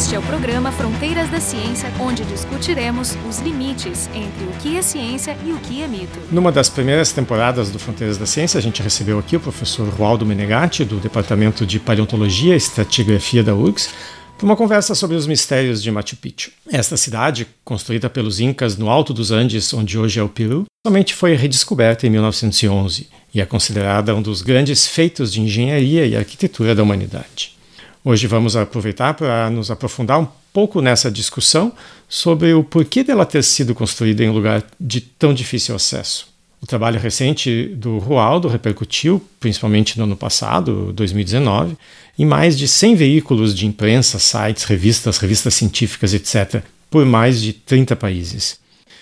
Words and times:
Este 0.00 0.14
é 0.14 0.18
o 0.18 0.22
programa 0.22 0.72
Fronteiras 0.72 1.28
da 1.28 1.38
Ciência, 1.38 1.92
onde 2.00 2.24
discutiremos 2.24 3.18
os 3.28 3.38
limites 3.40 4.08
entre 4.14 4.44
o 4.46 4.52
que 4.52 4.78
é 4.78 4.80
ciência 4.80 5.36
e 5.44 5.52
o 5.52 5.58
que 5.58 5.82
é 5.82 5.86
mito. 5.86 6.18
Numa 6.32 6.50
das 6.50 6.70
primeiras 6.70 7.12
temporadas 7.12 7.68
do 7.68 7.78
Fronteiras 7.78 8.16
da 8.16 8.24
Ciência, 8.24 8.56
a 8.56 8.62
gente 8.62 8.82
recebeu 8.82 9.18
aqui 9.18 9.36
o 9.36 9.40
professor 9.40 9.86
Rualdo 9.90 10.24
Menegatti, 10.24 10.86
do 10.86 10.96
Departamento 10.96 11.66
de 11.66 11.78
Paleontologia 11.78 12.54
e 12.54 12.56
Estratigrafia 12.56 13.44
da 13.44 13.54
URGS, 13.54 13.90
para 14.38 14.46
uma 14.46 14.56
conversa 14.56 14.94
sobre 14.94 15.18
os 15.18 15.26
mistérios 15.26 15.82
de 15.82 15.90
Machu 15.90 16.16
Picchu. 16.16 16.50
Esta 16.72 16.96
cidade, 16.96 17.46
construída 17.62 18.08
pelos 18.08 18.40
Incas 18.40 18.78
no 18.78 18.88
alto 18.88 19.12
dos 19.12 19.30
Andes, 19.30 19.70
onde 19.74 19.98
hoje 19.98 20.18
é 20.18 20.22
o 20.22 20.30
Peru, 20.30 20.64
somente 20.84 21.12
foi 21.12 21.34
redescoberta 21.34 22.06
em 22.06 22.10
1911 22.10 23.06
e 23.34 23.40
é 23.42 23.44
considerada 23.44 24.14
um 24.14 24.22
dos 24.22 24.40
grandes 24.40 24.86
feitos 24.86 25.30
de 25.30 25.42
engenharia 25.42 26.06
e 26.06 26.16
arquitetura 26.16 26.74
da 26.74 26.82
humanidade. 26.82 27.59
Hoje 28.02 28.26
vamos 28.26 28.56
aproveitar 28.56 29.12
para 29.12 29.50
nos 29.50 29.70
aprofundar 29.70 30.18
um 30.18 30.26
pouco 30.54 30.80
nessa 30.80 31.10
discussão 31.10 31.70
sobre 32.08 32.54
o 32.54 32.64
porquê 32.64 33.04
dela 33.04 33.26
ter 33.26 33.44
sido 33.44 33.74
construída 33.74 34.24
em 34.24 34.30
um 34.30 34.32
lugar 34.32 34.64
de 34.80 35.02
tão 35.02 35.34
difícil 35.34 35.74
acesso. 35.74 36.26
O 36.62 36.66
trabalho 36.66 36.98
recente 36.98 37.66
do 37.76 37.98
Rualdo 37.98 38.48
repercutiu, 38.48 39.22
principalmente 39.38 39.98
no 39.98 40.04
ano 40.04 40.16
passado, 40.16 40.94
2019, 40.94 41.76
em 42.18 42.24
mais 42.24 42.56
de 42.56 42.66
100 42.66 42.94
veículos 42.94 43.54
de 43.54 43.66
imprensa, 43.66 44.18
sites, 44.18 44.64
revistas, 44.64 45.18
revistas 45.18 45.52
científicas, 45.52 46.14
etc., 46.14 46.62
por 46.90 47.04
mais 47.04 47.40
de 47.40 47.52
30 47.52 47.96
países. 47.96 48.58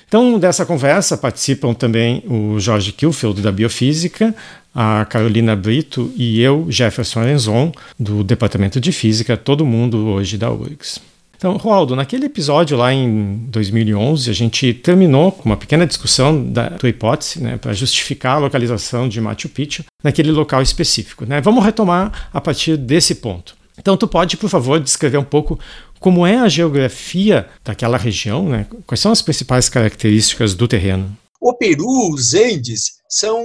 Então, 0.08 0.38
dessa 0.38 0.64
conversa 0.64 1.18
participam 1.18 1.74
também 1.74 2.24
o 2.26 2.58
Jorge 2.58 2.92
Kilfield, 2.92 3.42
da 3.42 3.52
Biofísica, 3.52 4.34
a 4.74 5.04
Carolina 5.04 5.56
Brito 5.56 6.12
e 6.16 6.40
eu, 6.40 6.66
Jefferson 6.68 7.20
Arenzon, 7.20 7.72
do 7.98 8.22
Departamento 8.22 8.80
de 8.80 8.92
Física, 8.92 9.36
todo 9.36 9.66
mundo 9.66 10.06
hoje 10.08 10.36
da 10.36 10.50
URGS. 10.50 11.00
Então, 11.38 11.56
Roaldo, 11.56 11.94
naquele 11.94 12.26
episódio 12.26 12.76
lá 12.76 12.92
em 12.92 13.46
2011, 13.48 14.28
a 14.28 14.32
gente 14.32 14.74
terminou 14.74 15.30
com 15.30 15.48
uma 15.48 15.56
pequena 15.56 15.86
discussão 15.86 16.44
da 16.44 16.70
tua 16.70 16.88
hipótese, 16.88 17.40
né, 17.40 17.56
para 17.56 17.72
justificar 17.72 18.36
a 18.36 18.38
localização 18.38 19.08
de 19.08 19.20
Machu 19.20 19.48
Picchu 19.48 19.84
naquele 20.02 20.32
local 20.32 20.60
específico. 20.60 21.24
Né? 21.24 21.40
Vamos 21.40 21.64
retomar 21.64 22.28
a 22.34 22.40
partir 22.40 22.76
desse 22.76 23.14
ponto. 23.14 23.56
Então, 23.78 23.96
tu 23.96 24.08
pode, 24.08 24.36
por 24.36 24.50
favor, 24.50 24.80
descrever 24.80 25.18
um 25.18 25.24
pouco 25.24 25.60
como 26.00 26.26
é 26.26 26.38
a 26.38 26.48
geografia 26.48 27.46
daquela 27.64 27.96
região, 27.96 28.48
né? 28.48 28.66
quais 28.84 28.98
são 28.98 29.12
as 29.12 29.22
principais 29.22 29.68
características 29.68 30.54
do 30.54 30.66
terreno? 30.66 31.16
O 31.40 31.54
Peru, 31.54 32.10
os 32.12 32.34
Andes, 32.34 32.98
são 33.08 33.42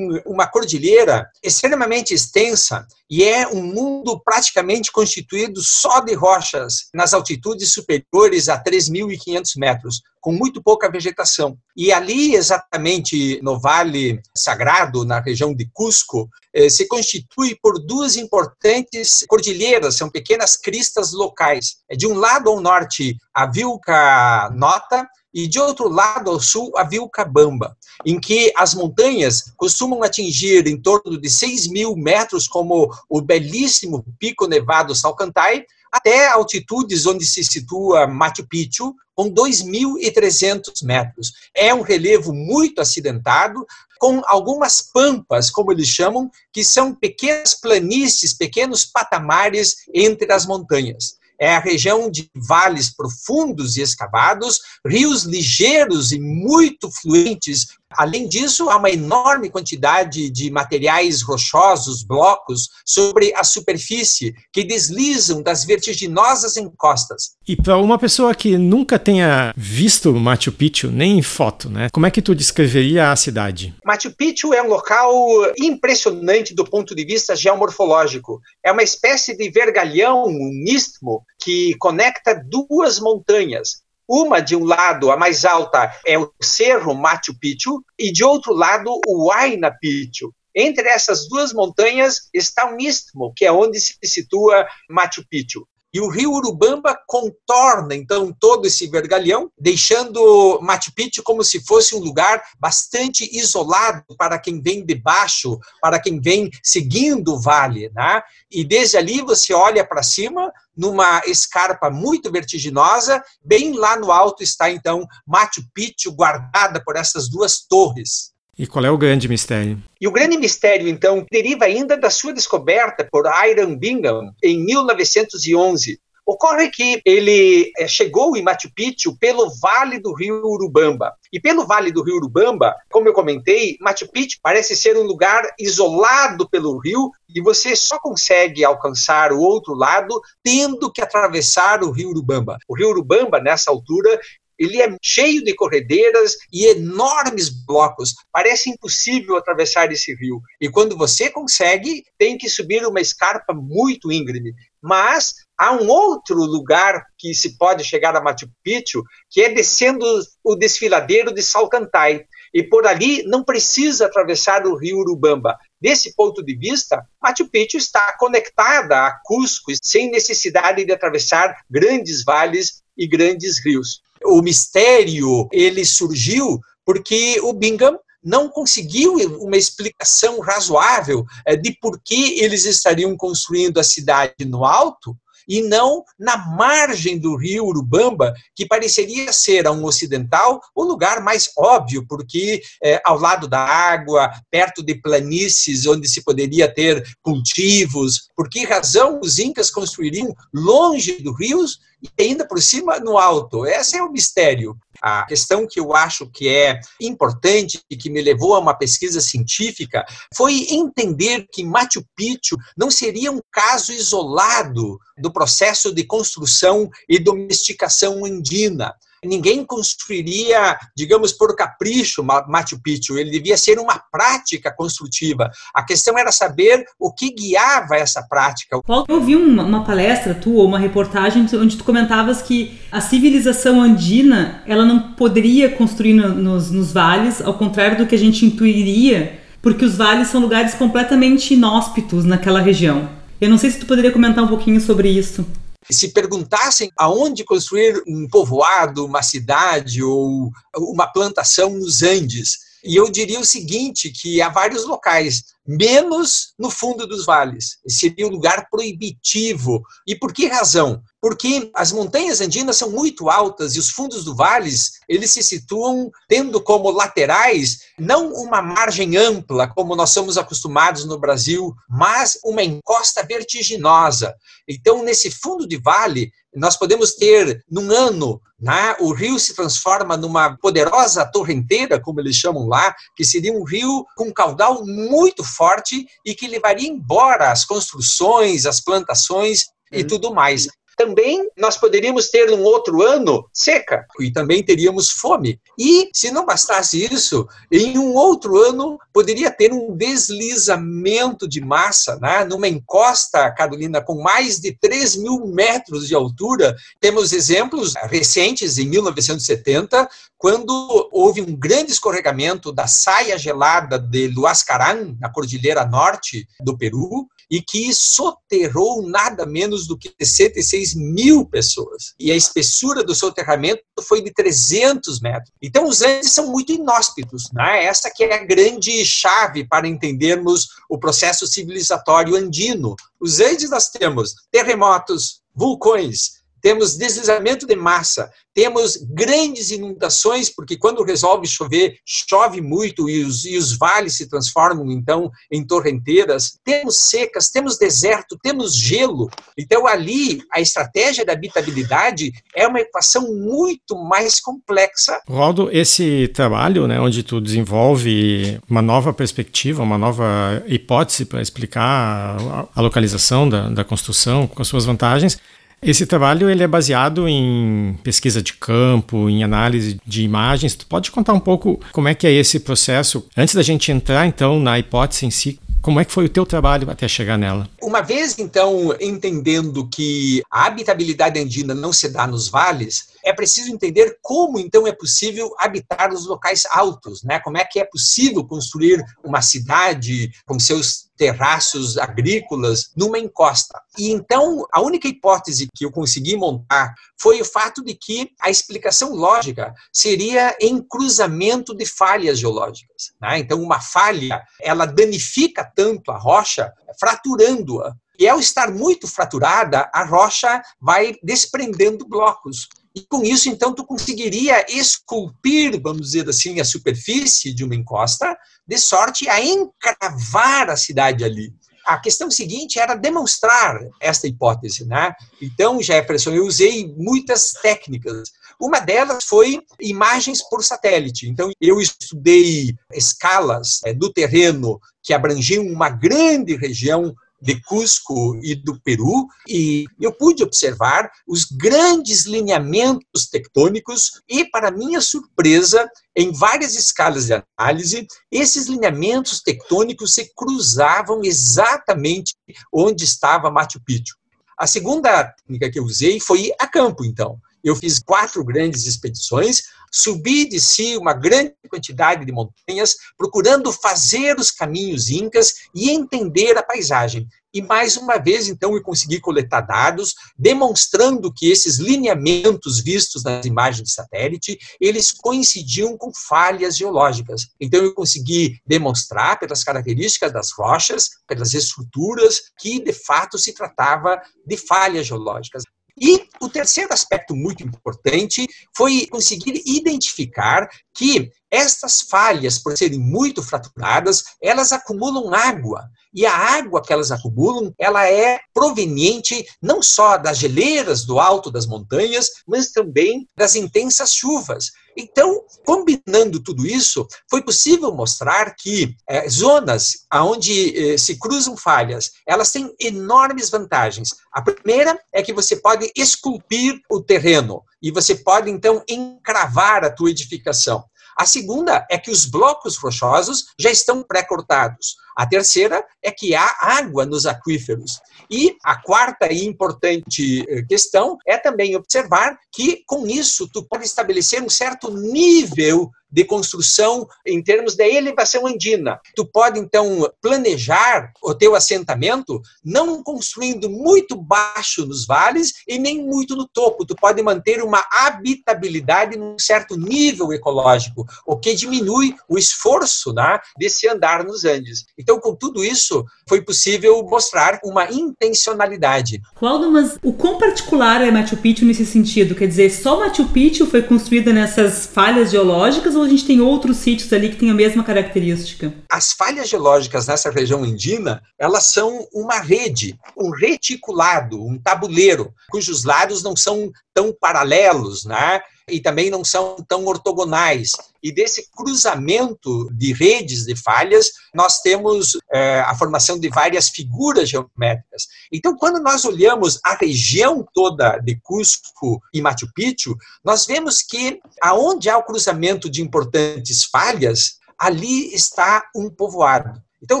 uma 0.24 0.46
cordilheira 0.46 1.28
extremamente 1.42 2.14
extensa 2.14 2.86
e 3.10 3.24
é 3.24 3.46
um 3.48 3.62
mundo 3.62 4.20
praticamente 4.24 4.90
constituído 4.90 5.60
só 5.62 6.00
de 6.00 6.14
rochas 6.14 6.88
nas 6.94 7.12
altitudes 7.12 7.72
superiores 7.72 8.48
a 8.48 8.62
3.500 8.62 9.42
metros, 9.56 10.02
com 10.20 10.32
muito 10.32 10.62
pouca 10.62 10.90
vegetação. 10.90 11.58
E 11.76 11.92
ali, 11.92 12.34
exatamente 12.34 13.40
no 13.42 13.58
Vale 13.58 14.20
Sagrado, 14.34 15.04
na 15.04 15.20
região 15.20 15.54
de 15.54 15.68
Cusco, 15.72 16.28
eh, 16.54 16.68
se 16.68 16.86
constitui 16.86 17.56
por 17.62 17.78
duas 17.78 18.16
importantes 18.16 19.24
cordilheiras, 19.28 19.96
são 19.96 20.10
pequenas 20.10 20.56
cristas 20.56 21.12
locais. 21.12 21.76
De 21.96 22.06
um 22.06 22.14
lado 22.14 22.50
ao 22.50 22.60
norte, 22.60 23.16
a 23.34 23.46
Vilca 23.46 24.50
Nota, 24.54 25.08
e 25.38 25.46
de 25.46 25.60
outro 25.60 25.88
lado 25.88 26.32
ao 26.32 26.40
sul 26.40 26.72
a 26.76 26.82
Vilcabamba, 26.82 27.76
em 28.04 28.18
que 28.18 28.52
as 28.56 28.74
montanhas 28.74 29.52
costumam 29.56 30.02
atingir 30.02 30.66
em 30.66 30.76
torno 30.76 31.16
de 31.16 31.30
6 31.30 31.68
mil 31.68 31.94
metros, 31.94 32.48
como 32.48 32.92
o 33.08 33.20
belíssimo 33.20 34.04
Pico 34.18 34.48
Nevado 34.48 34.96
Salcantay, 34.96 35.64
até 35.92 36.26
altitudes 36.26 37.06
onde 37.06 37.24
se 37.24 37.44
situa 37.44 38.08
Machu 38.08 38.48
Picchu, 38.48 38.92
com 39.14 39.30
2.300 39.30 40.82
metros. 40.82 41.32
É 41.54 41.72
um 41.72 41.82
relevo 41.82 42.32
muito 42.32 42.80
acidentado, 42.80 43.64
com 44.00 44.20
algumas 44.26 44.82
pampas, 44.92 45.50
como 45.50 45.70
eles 45.70 45.86
chamam, 45.86 46.28
que 46.52 46.64
são 46.64 46.92
pequenas 46.92 47.54
planícies, 47.54 48.32
pequenos 48.32 48.84
patamares 48.84 49.76
entre 49.94 50.32
as 50.32 50.46
montanhas 50.46 51.16
é 51.40 51.54
a 51.54 51.60
região 51.60 52.10
de 52.10 52.28
vales 52.34 52.94
profundos 52.94 53.76
e 53.76 53.82
escavados, 53.82 54.58
rios 54.86 55.22
ligeiros 55.22 56.12
e 56.12 56.20
muito 56.20 56.90
fluentes. 56.90 57.68
Além 57.96 58.28
disso, 58.28 58.68
há 58.68 58.76
uma 58.76 58.90
enorme 58.90 59.50
quantidade 59.50 60.30
de 60.30 60.50
materiais 60.50 61.22
rochosos, 61.22 62.02
blocos, 62.02 62.68
sobre 62.84 63.32
a 63.34 63.42
superfície, 63.42 64.34
que 64.52 64.62
deslizam 64.62 65.42
das 65.42 65.64
vertiginosas 65.64 66.56
encostas. 66.56 67.30
E 67.46 67.56
para 67.56 67.78
uma 67.78 67.98
pessoa 67.98 68.34
que 68.34 68.58
nunca 68.58 68.98
tenha 68.98 69.52
visto 69.56 70.12
Machu 70.12 70.52
Picchu, 70.52 70.90
nem 70.90 71.18
em 71.18 71.22
foto, 71.22 71.70
né? 71.70 71.88
Como 71.90 72.06
é 72.06 72.10
que 72.10 72.22
tu 72.22 72.34
descreveria 72.34 73.10
a 73.10 73.16
cidade? 73.16 73.74
Machu 73.84 74.14
Picchu 74.14 74.52
é 74.52 74.62
um 74.62 74.68
local 74.68 75.12
impressionante 75.58 76.54
do 76.54 76.64
ponto 76.64 76.94
de 76.94 77.04
vista 77.04 77.34
geomorfológico. 77.34 78.40
É 78.64 78.70
uma 78.70 78.82
espécie 78.82 79.36
de 79.36 79.50
vergalhão, 79.50 80.24
um 80.26 80.64
istmo, 80.66 81.22
que 81.40 81.74
conecta 81.78 82.34
duas 82.34 83.00
montanhas. 83.00 83.82
Uma 84.08 84.40
de 84.40 84.56
um 84.56 84.64
lado, 84.64 85.10
a 85.10 85.16
mais 85.16 85.44
alta, 85.44 85.92
é 86.06 86.18
o 86.18 86.32
Cerro 86.40 86.94
Machu 86.94 87.38
Picchu, 87.38 87.84
e 87.98 88.10
de 88.10 88.24
outro 88.24 88.54
lado, 88.54 88.90
o 89.06 89.26
Huayna 89.26 89.70
Picchu. 89.70 90.32
Entre 90.54 90.88
essas 90.88 91.28
duas 91.28 91.52
montanhas 91.52 92.28
está 92.32 92.66
um 92.66 92.78
istmo, 92.78 93.32
que 93.36 93.44
é 93.44 93.52
onde 93.52 93.78
se 93.78 93.96
situa 94.02 94.66
Machu 94.88 95.24
Picchu. 95.28 95.68
E 95.92 96.00
o 96.00 96.08
rio 96.08 96.32
Urubamba 96.32 96.98
contorna, 97.06 97.94
então, 97.94 98.30
todo 98.38 98.66
esse 98.66 98.86
vergalhão, 98.88 99.50
deixando 99.58 100.60
Machu 100.60 100.92
Picchu 100.94 101.22
como 101.22 101.42
se 101.42 101.64
fosse 101.64 101.94
um 101.94 101.98
lugar 101.98 102.42
bastante 102.58 103.28
isolado 103.36 104.04
para 104.18 104.38
quem 104.38 104.60
vem 104.60 104.84
de 104.84 104.94
baixo, 104.94 105.58
para 105.80 105.98
quem 105.98 106.20
vem 106.20 106.50
seguindo 106.62 107.34
o 107.34 107.40
vale. 107.40 107.90
Né? 107.94 108.22
E 108.50 108.64
desde 108.64 108.98
ali 108.98 109.22
você 109.22 109.54
olha 109.54 109.82
para 109.82 110.02
cima, 110.02 110.52
numa 110.76 111.22
escarpa 111.26 111.90
muito 111.90 112.30
vertiginosa, 112.30 113.22
bem 113.42 113.72
lá 113.72 113.96
no 113.96 114.12
alto 114.12 114.42
está, 114.42 114.70
então, 114.70 115.06
Machu 115.26 115.62
Picchu, 115.72 116.12
guardada 116.12 116.82
por 116.84 116.96
essas 116.96 117.30
duas 117.30 117.60
torres. 117.66 118.36
E 118.58 118.66
qual 118.66 118.84
é 118.84 118.90
o 118.90 118.98
grande 118.98 119.28
mistério? 119.28 119.80
E 120.00 120.08
o 120.08 120.10
grande 120.10 120.36
mistério, 120.36 120.88
então, 120.88 121.24
deriva 121.30 121.64
ainda 121.64 121.96
da 121.96 122.10
sua 122.10 122.32
descoberta 122.32 123.06
por 123.08 123.24
Hiram 123.26 123.76
Bingham 123.76 124.32
em 124.42 124.64
1911. 124.64 126.00
Ocorre 126.26 126.68
que 126.68 127.00
ele 127.06 127.72
eh, 127.78 127.88
chegou 127.88 128.36
em 128.36 128.42
Machu 128.42 128.68
Picchu 128.74 129.16
pelo 129.18 129.48
Vale 129.62 129.98
do 129.98 130.12
Rio 130.12 130.42
Urubamba. 130.44 131.14
E 131.32 131.40
pelo 131.40 131.66
Vale 131.66 131.90
do 131.90 132.02
Rio 132.02 132.16
Urubamba, 132.16 132.74
como 132.90 133.08
eu 133.08 133.14
comentei, 133.14 133.78
Machu 133.80 134.06
Picchu 134.08 134.38
parece 134.42 134.76
ser 134.76 134.94
um 134.98 135.04
lugar 135.04 135.42
isolado 135.58 136.46
pelo 136.46 136.78
rio 136.78 137.10
e 137.34 137.40
você 137.40 137.74
só 137.74 137.98
consegue 137.98 138.62
alcançar 138.62 139.32
o 139.32 139.40
outro 139.40 139.72
lado 139.72 140.20
tendo 140.42 140.92
que 140.92 141.00
atravessar 141.00 141.82
o 141.82 141.92
Rio 141.92 142.10
Urubamba. 142.10 142.58
O 142.68 142.76
Rio 142.76 142.90
Urubamba, 142.90 143.40
nessa 143.40 143.70
altura, 143.70 144.20
ele 144.58 144.82
é 144.82 144.96
cheio 145.00 145.42
de 145.44 145.54
corredeiras 145.54 146.36
e 146.52 146.66
enormes 146.66 147.48
blocos. 147.48 148.14
Parece 148.32 148.70
impossível 148.70 149.36
atravessar 149.36 149.92
esse 149.92 150.14
rio. 150.14 150.40
E 150.60 150.68
quando 150.68 150.96
você 150.96 151.30
consegue, 151.30 152.02
tem 152.18 152.36
que 152.36 152.48
subir 152.48 152.84
uma 152.84 153.00
escarpa 153.00 153.54
muito 153.54 154.10
íngreme. 154.10 154.52
Mas 154.82 155.34
há 155.56 155.72
um 155.72 155.88
outro 155.88 156.36
lugar 156.36 157.04
que 157.16 157.34
se 157.34 157.56
pode 157.56 157.84
chegar 157.84 158.16
a 158.16 158.20
Machu 158.20 158.48
Picchu, 158.62 159.02
que 159.30 159.42
é 159.42 159.48
descendo 159.48 160.04
o 160.42 160.56
desfiladeiro 160.56 161.32
de 161.32 161.42
Salcantay. 161.42 162.24
E 162.52 162.62
por 162.62 162.86
ali 162.86 163.22
não 163.24 163.44
precisa 163.44 164.06
atravessar 164.06 164.66
o 164.66 164.76
rio 164.76 164.98
Urubamba. 164.98 165.56
Desse 165.80 166.14
ponto 166.16 166.42
de 166.42 166.56
vista, 166.56 167.04
Machu 167.22 167.48
Picchu 167.48 167.76
está 167.76 168.16
conectada 168.18 169.06
a 169.06 169.20
Cusco 169.22 169.70
sem 169.82 170.10
necessidade 170.10 170.84
de 170.84 170.92
atravessar 170.92 171.62
grandes 171.70 172.24
vales 172.24 172.82
e 172.96 173.06
grandes 173.06 173.64
rios 173.64 174.00
o 174.24 174.42
mistério 174.42 175.48
ele 175.52 175.84
surgiu 175.84 176.60
porque 176.84 177.40
o 177.42 177.52
Bingham 177.52 177.98
não 178.22 178.48
conseguiu 178.48 179.14
uma 179.40 179.56
explicação 179.56 180.40
razoável 180.40 181.24
eh, 181.46 181.56
de 181.56 181.76
por 181.80 182.00
que 182.02 182.40
eles 182.40 182.64
estariam 182.64 183.16
construindo 183.16 183.78
a 183.78 183.84
cidade 183.84 184.44
no 184.44 184.64
alto 184.64 185.16
e 185.48 185.62
não 185.62 186.04
na 186.18 186.36
margem 186.36 187.18
do 187.18 187.34
rio 187.36 187.64
Urubamba, 187.64 188.34
que 188.54 188.66
pareceria 188.66 189.32
ser 189.32 189.66
a 189.66 189.72
um 189.72 189.84
ocidental 189.84 190.60
o 190.74 190.84
lugar 190.84 191.22
mais 191.22 191.50
óbvio, 191.56 192.04
porque 192.06 192.60
é, 192.82 193.00
ao 193.04 193.18
lado 193.18 193.48
da 193.48 193.60
água, 193.60 194.30
perto 194.50 194.82
de 194.82 194.94
planícies 194.94 195.86
onde 195.86 196.08
se 196.08 196.22
poderia 196.22 196.72
ter 196.72 197.02
cultivos, 197.22 198.28
por 198.36 198.48
que 198.48 198.64
razão 198.64 199.20
os 199.22 199.38
incas 199.38 199.70
construiriam 199.70 200.34
longe 200.52 201.22
dos 201.22 201.38
rios 201.38 201.78
e 202.02 202.22
ainda 202.22 202.46
por 202.46 202.60
cima 202.60 203.00
no 203.00 203.18
alto? 203.18 203.66
Esse 203.66 203.96
é 203.96 204.02
o 204.02 204.12
mistério. 204.12 204.76
A 205.02 205.24
questão 205.26 205.66
que 205.66 205.78
eu 205.78 205.94
acho 205.94 206.30
que 206.30 206.48
é 206.48 206.80
importante 207.00 207.80
e 207.90 207.96
que 207.96 208.10
me 208.10 208.20
levou 208.20 208.54
a 208.54 208.58
uma 208.58 208.74
pesquisa 208.74 209.20
científica 209.20 210.04
foi 210.34 210.66
entender 210.70 211.46
que 211.52 211.64
Machu 211.64 212.04
Picchu 212.16 212.56
não 212.76 212.90
seria 212.90 213.30
um 213.30 213.40
caso 213.52 213.92
isolado 213.92 214.98
do 215.18 215.32
processo 215.32 215.92
de 215.92 216.04
construção 216.04 216.88
e 217.08 217.18
domesticação 217.18 218.24
andina. 218.24 218.94
Ninguém 219.24 219.64
construiria, 219.64 220.76
digamos, 220.96 221.32
por 221.32 221.54
capricho 221.56 222.22
Machu 222.22 222.80
Picchu, 222.80 223.18
ele 223.18 223.30
devia 223.30 223.56
ser 223.56 223.78
uma 223.78 224.00
prática 224.10 224.72
construtiva. 224.74 225.50
A 225.74 225.82
questão 225.82 226.18
era 226.18 226.30
saber 226.30 226.84
o 226.98 227.12
que 227.12 227.32
guiava 227.32 227.96
essa 227.96 228.22
prática. 228.22 228.80
Paulo, 228.82 229.06
eu 229.08 229.16
ouvi 229.16 229.36
uma, 229.36 229.64
uma 229.64 229.84
palestra 229.84 230.34
tua, 230.34 230.64
uma 230.64 230.78
reportagem, 230.78 231.46
onde 231.54 231.76
tu 231.76 231.84
comentavas 231.84 232.42
que 232.42 232.78
a 232.90 233.00
civilização 233.00 233.80
andina 233.80 234.62
ela 234.66 234.84
não 234.84 235.12
poderia 235.12 235.68
construir 235.70 236.14
no, 236.14 236.28
nos, 236.28 236.70
nos 236.70 236.92
vales, 236.92 237.40
ao 237.40 237.54
contrário 237.54 237.98
do 237.98 238.06
que 238.06 238.14
a 238.14 238.18
gente 238.18 238.44
intuiria, 238.44 239.40
porque 239.60 239.84
os 239.84 239.96
vales 239.96 240.28
são 240.28 240.40
lugares 240.40 240.74
completamente 240.74 241.54
inóspitos 241.54 242.24
naquela 242.24 242.60
região. 242.60 243.08
Eu 243.40 243.48
não 243.48 243.58
sei 243.58 243.70
se 243.70 243.78
tu 243.78 243.86
poderia 243.86 244.10
comentar 244.10 244.42
um 244.42 244.48
pouquinho 244.48 244.80
sobre 244.80 245.08
isso 245.08 245.46
se 245.90 246.08
perguntassem 246.08 246.90
aonde 246.96 247.44
construir 247.44 248.02
um 248.06 248.28
povoado, 248.28 249.04
uma 249.04 249.22
cidade 249.22 250.02
ou 250.02 250.50
uma 250.76 251.06
plantação 251.06 251.70
nos 251.70 252.02
Andes, 252.02 252.68
e 252.84 252.94
eu 252.96 253.10
diria 253.10 253.40
o 253.40 253.44
seguinte, 253.44 254.10
que 254.10 254.40
há 254.40 254.48
vários 254.48 254.84
locais, 254.84 255.42
menos 255.68 256.54
no 256.58 256.70
fundo 256.70 257.06
dos 257.06 257.26
vales. 257.26 257.76
Seria 257.86 258.26
um 258.26 258.30
lugar 258.30 258.68
proibitivo. 258.70 259.82
E 260.06 260.16
por 260.16 260.32
que 260.32 260.46
razão? 260.46 261.02
Porque 261.20 261.70
as 261.74 261.92
montanhas 261.92 262.40
andinas 262.40 262.76
são 262.76 262.90
muito 262.90 263.28
altas 263.28 263.74
e 263.74 263.78
os 263.78 263.90
fundos 263.90 264.24
do 264.24 264.34
vales, 264.34 264.92
eles 265.08 265.30
se 265.32 265.42
situam 265.42 266.10
tendo 266.28 266.62
como 266.62 266.90
laterais 266.90 267.80
não 267.98 268.32
uma 268.32 268.62
margem 268.62 269.16
ampla, 269.16 269.68
como 269.68 269.94
nós 269.94 270.10
somos 270.10 270.38
acostumados 270.38 271.04
no 271.04 271.18
Brasil, 271.18 271.74
mas 271.88 272.38
uma 272.44 272.62
encosta 272.62 273.22
vertiginosa. 273.22 274.34
Então, 274.66 275.02
nesse 275.02 275.30
fundo 275.30 275.66
de 275.66 275.76
vale, 275.76 276.30
nós 276.54 276.76
podemos 276.76 277.14
ter, 277.14 277.64
num 277.70 277.90
ano, 277.90 278.40
né, 278.60 278.96
o 279.00 279.12
rio 279.12 279.38
se 279.38 279.54
transforma 279.54 280.16
numa 280.16 280.56
poderosa 280.56 281.24
torrenteira, 281.24 282.00
como 282.00 282.20
eles 282.20 282.36
chamam 282.36 282.66
lá, 282.66 282.94
que 283.14 283.24
seria 283.24 283.52
um 283.52 283.64
rio 283.64 284.04
com 284.16 284.24
um 284.24 284.32
caudal 284.32 284.84
muito 284.84 285.44
forte 285.58 286.06
e 286.24 286.34
que 286.36 286.46
levaria 286.46 286.88
embora 286.88 287.50
as 287.50 287.64
construções, 287.64 288.64
as 288.64 288.80
plantações 288.80 289.64
e 289.92 290.02
uhum. 290.02 290.06
tudo 290.06 290.32
mais 290.32 290.68
também 290.98 291.48
nós 291.56 291.78
poderíamos 291.78 292.28
ter 292.28 292.50
um 292.50 292.62
outro 292.64 293.02
ano 293.02 293.48
seca 293.52 294.04
e 294.20 294.32
também 294.32 294.64
teríamos 294.64 295.10
fome. 295.10 295.60
E, 295.78 296.10
se 296.12 296.32
não 296.32 296.44
bastasse 296.44 297.02
isso, 297.04 297.48
em 297.70 297.96
um 297.96 298.14
outro 298.14 298.58
ano 298.58 298.98
poderia 299.12 299.50
ter 299.50 299.72
um 299.72 299.96
deslizamento 299.96 301.48
de 301.48 301.60
massa, 301.60 302.18
né? 302.20 302.44
numa 302.44 302.66
encosta, 302.66 303.50
Carolina, 303.52 304.00
com 304.00 304.20
mais 304.20 304.58
de 304.58 304.76
3 304.80 305.16
mil 305.16 305.46
metros 305.46 306.08
de 306.08 306.14
altura. 306.16 306.76
Temos 307.00 307.32
exemplos 307.32 307.94
recentes, 308.10 308.76
em 308.76 308.88
1970, 308.88 310.08
quando 310.36 311.08
houve 311.12 311.40
um 311.40 311.54
grande 311.54 311.92
escorregamento 311.92 312.72
da 312.72 312.88
saia 312.88 313.38
gelada 313.38 313.98
de 313.98 314.28
Luascarán, 314.28 315.16
na 315.20 315.30
Cordilheira 315.30 315.86
Norte 315.86 316.46
do 316.60 316.76
Peru, 316.76 317.28
e 317.50 317.62
que 317.62 317.92
soterrou 317.94 319.08
nada 319.08 319.46
menos 319.46 319.86
do 319.86 319.96
que 319.96 320.12
66 320.20 320.87
mil 320.94 321.46
pessoas. 321.46 322.14
E 322.18 322.30
a 322.30 322.36
espessura 322.36 323.02
do 323.02 323.14
soterramento 323.14 323.82
foi 324.02 324.22
de 324.22 324.32
300 324.32 325.20
metros. 325.20 325.52
Então, 325.62 325.86
os 325.86 326.02
Andes 326.02 326.32
são 326.32 326.50
muito 326.50 326.72
inóspitos. 326.72 327.50
Né? 327.52 327.84
Essa 327.84 328.10
que 328.14 328.24
é 328.24 328.34
a 328.34 328.44
grande 328.44 329.04
chave 329.04 329.66
para 329.66 329.88
entendermos 329.88 330.68
o 330.88 330.98
processo 330.98 331.46
civilizatório 331.46 332.36
andino. 332.36 332.94
Os 333.20 333.40
Andes 333.40 333.70
nós 333.70 333.88
temos 333.88 334.34
terremotos, 334.50 335.40
vulcões, 335.54 336.38
temos 336.60 336.96
deslizamento 336.96 337.66
de 337.66 337.76
massa, 337.76 338.30
temos 338.58 338.96
grandes 338.96 339.70
inundações, 339.70 340.50
porque 340.50 340.76
quando 340.76 341.04
resolve 341.04 341.46
chover, 341.46 341.96
chove 342.04 342.60
muito 342.60 343.08
e 343.08 343.22
os, 343.22 343.44
e 343.44 343.56
os 343.56 343.76
vales 343.76 344.16
se 344.16 344.28
transformam 344.28 344.90
então 344.90 345.30
em 345.48 345.64
torrenteiras. 345.64 346.58
Temos 346.64 346.98
secas, 347.02 347.50
temos 347.50 347.78
deserto, 347.78 348.36
temos 348.42 348.74
gelo. 348.74 349.30
Então, 349.56 349.86
ali, 349.86 350.42
a 350.52 350.60
estratégia 350.60 351.24
da 351.24 351.34
habitabilidade 351.34 352.32
é 352.52 352.66
uma 352.66 352.80
equação 352.80 353.32
muito 353.32 353.96
mais 353.96 354.40
complexa. 354.40 355.20
Roldo, 355.28 355.70
esse 355.70 356.26
trabalho, 356.34 356.88
né, 356.88 357.00
onde 357.00 357.22
tu 357.22 357.40
desenvolve 357.40 358.58
uma 358.68 358.82
nova 358.82 359.12
perspectiva, 359.12 359.84
uma 359.84 359.98
nova 359.98 360.64
hipótese 360.66 361.24
para 361.24 361.40
explicar 361.40 362.36
a, 362.74 362.80
localização 362.80 363.48
da, 363.48 363.68
da 363.68 363.84
construção 363.84 364.48
com 364.48 364.62
as 364.62 364.66
suas 364.66 364.84
vantagens, 364.84 365.38
esse 365.80 366.06
trabalho 366.06 366.50
ele 366.50 366.62
é 366.62 366.66
baseado 366.66 367.28
em 367.28 367.98
pesquisa 368.02 368.42
de 368.42 368.54
campo, 368.54 369.28
em 369.28 369.44
análise 369.44 370.00
de 370.06 370.22
imagens. 370.22 370.74
Tu 370.74 370.86
pode 370.86 371.10
contar 371.10 371.32
um 371.32 371.40
pouco 371.40 371.80
como 371.92 372.08
é 372.08 372.14
que 372.14 372.26
é 372.26 372.32
esse 372.32 372.60
processo 372.60 373.26
antes 373.36 373.54
da 373.54 373.62
gente 373.62 373.92
entrar 373.92 374.26
então 374.26 374.58
na 374.58 374.78
hipótese 374.78 375.26
em 375.26 375.30
si? 375.30 375.60
Como 375.80 376.00
é 376.00 376.04
que 376.04 376.12
foi 376.12 376.24
o 376.24 376.28
teu 376.28 376.44
trabalho 376.44 376.90
até 376.90 377.06
chegar 377.06 377.38
nela? 377.38 377.68
Uma 377.80 378.00
vez, 378.00 378.38
então, 378.38 378.94
entendendo 379.00 379.88
que 379.88 380.42
a 380.50 380.66
habitabilidade 380.66 381.40
andina 381.40 381.74
não 381.74 381.92
se 381.92 382.08
dá 382.08 382.26
nos 382.26 382.48
vales, 382.48 383.08
é 383.24 383.32
preciso 383.32 383.72
entender 383.72 384.18
como, 384.20 384.58
então, 384.58 384.86
é 384.86 384.92
possível 384.92 385.54
habitar 385.58 386.12
os 386.12 386.26
locais 386.26 386.64
altos, 386.70 387.22
né? 387.22 387.38
Como 387.38 387.56
é 387.56 387.64
que 387.64 387.78
é 387.78 387.84
possível 387.84 388.44
construir 388.44 389.02
uma 389.24 389.40
cidade 389.40 390.30
com 390.44 390.58
seus 390.58 391.07
terraços 391.18 391.98
agrícolas 391.98 392.92
numa 392.96 393.18
encosta. 393.18 393.78
E 393.98 394.10
então, 394.10 394.64
a 394.72 394.80
única 394.80 395.08
hipótese 395.08 395.68
que 395.74 395.84
eu 395.84 395.90
consegui 395.90 396.36
montar 396.36 396.94
foi 397.20 397.40
o 397.40 397.44
fato 397.44 397.84
de 397.84 397.94
que 397.94 398.30
a 398.40 398.48
explicação 398.48 399.12
lógica 399.12 399.74
seria 399.92 400.56
em 400.60 400.80
cruzamento 400.80 401.76
de 401.76 401.84
falhas 401.84 402.38
geológicas. 402.38 403.12
Né? 403.20 403.40
Então, 403.40 403.60
uma 403.60 403.80
falha, 403.80 404.42
ela 404.62 404.86
danifica 404.86 405.70
tanto 405.74 406.12
a 406.12 406.16
rocha, 406.16 406.72
fraturando-a. 406.98 407.94
E 408.18 408.28
ao 408.28 408.40
estar 408.40 408.70
muito 408.72 409.06
fraturada, 409.06 409.90
a 409.92 410.04
rocha 410.04 410.62
vai 410.80 411.14
desprendendo 411.22 412.06
blocos. 412.06 412.68
E 412.94 413.06
com 413.06 413.22
isso, 413.22 413.48
então, 413.48 413.72
tu 413.72 413.84
conseguiria 413.84 414.66
esculpir, 414.68 415.80
vamos 415.80 416.02
dizer 416.02 416.28
assim, 416.28 416.60
a 416.60 416.64
superfície 416.64 417.54
de 417.54 417.62
uma 417.62 417.76
encosta, 417.76 418.36
de 418.68 418.78
sorte 418.78 419.28
a 419.28 419.40
encravar 419.42 420.68
a 420.68 420.76
cidade 420.76 421.24
ali. 421.24 421.52
A 421.86 421.98
questão 421.98 422.30
seguinte 422.30 422.78
era 422.78 422.94
demonstrar 422.94 423.80
esta 423.98 424.26
hipótese, 424.26 424.84
né? 424.84 425.14
Então, 425.40 425.80
Jefferson, 425.80 426.32
eu 426.32 426.44
usei 426.44 426.86
muitas 426.94 427.52
técnicas. 427.62 428.30
Uma 428.60 428.78
delas 428.78 429.24
foi 429.24 429.62
imagens 429.80 430.46
por 430.50 430.62
satélite. 430.62 431.26
Então, 431.26 431.50
eu 431.58 431.80
estudei 431.80 432.74
escalas 432.92 433.80
é, 433.86 433.94
do 433.94 434.12
terreno 434.12 434.78
que 435.02 435.14
abrangiam 435.14 435.64
uma 435.64 435.88
grande 435.88 436.56
região 436.56 437.14
de 437.40 437.60
Cusco 437.62 438.38
e 438.42 438.54
do 438.54 438.80
Peru, 438.80 439.26
e 439.46 439.84
eu 440.00 440.12
pude 440.12 440.42
observar 440.42 441.10
os 441.26 441.44
grandes 441.44 442.24
lineamentos 442.24 443.28
tectônicos 443.30 444.20
e, 444.28 444.44
para 444.44 444.70
minha 444.70 445.00
surpresa, 445.00 445.88
em 446.16 446.32
várias 446.32 446.74
escalas 446.74 447.26
de 447.26 447.44
análise, 447.58 448.06
esses 448.30 448.66
lineamentos 448.66 449.40
tectônicos 449.40 450.14
se 450.14 450.32
cruzavam 450.34 451.20
exatamente 451.22 452.34
onde 452.72 453.04
estava 453.04 453.50
Machu 453.50 453.80
Picchu. 453.84 454.16
A 454.58 454.66
segunda 454.66 455.24
técnica 455.24 455.70
que 455.70 455.78
eu 455.78 455.84
usei 455.84 456.18
foi 456.18 456.50
a 456.58 456.66
campo, 456.66 457.04
então. 457.04 457.38
Eu 457.62 457.74
fiz 457.76 457.98
quatro 457.98 458.44
grandes 458.44 458.86
expedições, 458.86 459.62
subi 459.90 460.42
e 460.42 460.48
desci 460.48 460.96
uma 460.96 461.14
grande 461.14 461.54
quantidade 461.68 462.24
de 462.24 462.32
montanhas, 462.32 462.96
procurando 463.16 463.72
fazer 463.72 464.38
os 464.38 464.50
caminhos 464.50 465.08
incas 465.08 465.54
e 465.74 465.90
entender 465.90 466.56
a 466.56 466.62
paisagem. 466.62 467.26
E 467.52 467.62
mais 467.62 467.96
uma 467.96 468.18
vez, 468.18 468.46
então, 468.46 468.74
eu 468.74 468.82
consegui 468.82 469.20
coletar 469.20 469.62
dados 469.62 470.14
demonstrando 470.38 471.32
que 471.32 471.50
esses 471.50 471.78
lineamentos 471.78 472.82
vistos 472.82 473.24
nas 473.24 473.46
imagens 473.46 473.88
de 473.88 473.92
satélite, 473.92 474.58
eles 474.78 475.10
coincidiam 475.10 475.96
com 475.96 476.12
falhas 476.14 476.76
geológicas. 476.76 477.48
Então, 477.58 477.82
eu 477.82 477.94
consegui 477.94 478.60
demonstrar 478.66 479.38
pelas 479.38 479.64
características 479.64 480.30
das 480.30 480.52
rochas, 480.52 481.08
pelas 481.26 481.54
estruturas, 481.54 482.42
que 482.58 482.84
de 482.84 482.92
fato 482.92 483.38
se 483.38 483.54
tratava 483.54 484.20
de 484.46 484.56
falhas 484.56 485.06
geológicas. 485.06 485.62
E 486.00 486.28
o 486.40 486.48
terceiro 486.48 486.92
aspecto 486.92 487.34
muito 487.34 487.62
importante 487.62 488.46
foi 488.76 489.06
conseguir 489.06 489.62
identificar 489.66 490.68
que 490.94 491.30
estas 491.50 492.02
falhas, 492.02 492.58
por 492.58 492.76
serem 492.76 492.98
muito 492.98 493.42
fraturadas, 493.42 494.24
elas 494.42 494.72
acumulam 494.72 495.34
água. 495.34 495.88
E 496.14 496.24
a 496.26 496.34
água 496.34 496.82
que 496.82 496.92
elas 496.92 497.10
acumulam, 497.10 497.72
ela 497.78 498.08
é 498.08 498.40
proveniente 498.54 499.46
não 499.62 499.82
só 499.82 500.16
das 500.16 500.38
geleiras 500.38 501.04
do 501.04 501.18
alto 501.20 501.50
das 501.50 501.66
montanhas, 501.66 502.30
mas 502.46 502.70
também 502.70 503.28
das 503.36 503.54
intensas 503.54 504.14
chuvas. 504.14 504.70
Então, 504.96 505.44
combinando 505.64 506.42
tudo 506.42 506.66
isso, 506.66 507.06
foi 507.30 507.40
possível 507.40 507.94
mostrar 507.94 508.56
que 508.56 508.96
é, 509.08 509.28
zonas 509.28 510.06
onde 510.12 510.92
é, 510.92 510.98
se 510.98 511.16
cruzam 511.16 511.56
falhas, 511.56 512.10
elas 512.26 512.50
têm 512.50 512.74
enormes 512.80 513.48
vantagens. 513.48 514.08
A 514.32 514.42
primeira 514.42 514.98
é 515.12 515.22
que 515.22 515.32
você 515.32 515.54
pode 515.54 515.90
esculpir 515.94 516.80
o 516.90 517.00
terreno 517.00 517.62
e 517.80 517.92
você 517.92 518.16
pode 518.16 518.50
então 518.50 518.82
encravar 518.88 519.84
a 519.84 519.90
tua 519.90 520.10
edificação. 520.10 520.82
A 521.18 521.26
segunda 521.26 521.84
é 521.90 521.98
que 521.98 522.12
os 522.12 522.24
blocos 522.24 522.76
rochosos 522.76 523.46
já 523.58 523.72
estão 523.72 524.04
pré-cortados. 524.04 524.94
A 525.16 525.26
terceira 525.26 525.84
é 526.00 526.12
que 526.12 526.32
há 526.32 526.54
água 526.60 527.04
nos 527.04 527.26
aquíferos. 527.26 527.98
E 528.30 528.56
a 528.62 528.80
quarta 528.80 529.26
e 529.32 529.44
importante 529.44 530.44
eh, 530.48 530.62
questão 530.62 531.18
é 531.26 531.36
também 531.36 531.74
observar 531.74 532.38
que, 532.52 532.84
com 532.86 533.04
isso, 533.04 533.48
tu 533.52 533.64
pode 533.64 533.84
estabelecer 533.84 534.40
um 534.44 534.48
certo 534.48 534.92
nível 534.94 535.90
de 536.10 536.24
construção 536.24 537.06
em 537.26 537.42
termos 537.42 537.76
da 537.76 537.86
elevação 537.86 538.46
andina. 538.46 539.00
Tu 539.14 539.24
pode 539.24 539.58
então 539.58 540.10
planejar 540.20 541.12
o 541.22 541.34
teu 541.34 541.54
assentamento 541.54 542.40
não 542.64 543.02
construindo 543.02 543.68
muito 543.68 544.16
baixo 544.16 544.86
nos 544.86 545.06
vales 545.06 545.52
e 545.66 545.78
nem 545.78 546.04
muito 546.04 546.34
no 546.34 546.46
topo. 546.46 546.84
Tu 546.84 546.94
pode 546.94 547.22
manter 547.22 547.62
uma 547.62 547.84
habitabilidade 547.90 549.16
num 549.16 549.38
certo 549.38 549.76
nível 549.76 550.32
ecológico, 550.32 551.06
o 551.26 551.36
que 551.36 551.54
diminui 551.54 552.14
o 552.28 552.38
esforço 552.38 553.12
né, 553.12 553.38
desse 553.58 553.88
andar 553.88 554.24
nos 554.24 554.44
Andes. 554.44 554.86
Então, 554.96 555.20
com 555.20 555.34
tudo 555.34 555.64
isso, 555.64 556.04
foi 556.28 556.40
possível 556.42 557.02
mostrar 557.04 557.60
uma 557.64 557.90
intencionalidade. 557.90 559.20
Claudio, 559.36 559.70
mas 559.70 559.98
o 560.02 560.12
quão 560.12 560.38
particular 560.38 561.02
é 561.02 561.10
Machu 561.10 561.36
Picchu 561.36 561.64
nesse 561.64 561.86
sentido? 561.86 562.34
Quer 562.34 562.46
dizer, 562.46 562.70
só 562.70 562.98
Machu 562.98 563.26
Picchu 563.28 563.66
foi 563.66 563.82
construída 563.82 564.32
nessas 564.32 564.86
falhas 564.86 565.30
geológicas 565.30 565.94
ou 565.98 566.04
a 566.04 566.08
gente 566.08 566.24
tem 566.24 566.40
outros 566.40 566.78
sítios 566.78 567.12
ali 567.12 567.28
que 567.28 567.36
têm 567.36 567.50
a 567.50 567.54
mesma 567.54 567.84
característica? 567.84 568.72
As 568.90 569.12
falhas 569.12 569.48
geológicas 569.48 570.06
nessa 570.06 570.30
região 570.30 570.64
indina, 570.64 571.22
elas 571.38 571.64
são 571.64 572.06
uma 572.12 572.40
rede, 572.40 572.98
um 573.16 573.30
reticulado, 573.30 574.42
um 574.44 574.58
tabuleiro, 574.58 575.32
cujos 575.50 575.84
lados 575.84 576.22
não 576.22 576.36
são 576.36 576.70
tão 576.94 577.12
paralelos, 577.12 578.04
né? 578.04 578.40
E 578.68 578.80
também 578.80 579.10
não 579.10 579.24
são 579.24 579.56
tão 579.68 579.86
ortogonais. 579.86 580.72
E 581.02 581.12
desse 581.12 581.48
cruzamento 581.50 582.68
de 582.72 582.92
redes 582.92 583.44
de 583.44 583.54
falhas, 583.54 584.10
nós 584.34 584.60
temos 584.60 585.16
é, 585.32 585.60
a 585.60 585.74
formação 585.76 586.18
de 586.18 586.28
várias 586.28 586.68
figuras 586.68 587.28
geométricas. 587.28 588.06
Então, 588.32 588.56
quando 588.56 588.80
nós 588.80 589.04
olhamos 589.04 589.60
a 589.64 589.74
região 589.74 590.46
toda 590.52 590.98
de 590.98 591.18
Cusco 591.22 592.00
e 592.12 592.20
Machu 592.20 592.48
Picchu, 592.54 592.96
nós 593.24 593.46
vemos 593.46 593.82
que 593.82 594.20
aonde 594.42 594.90
há 594.90 594.98
o 594.98 595.04
cruzamento 595.04 595.70
de 595.70 595.82
importantes 595.82 596.64
falhas, 596.64 597.38
ali 597.58 598.14
está 598.14 598.64
um 598.74 598.88
povoado. 598.90 599.60
Então, 599.82 600.00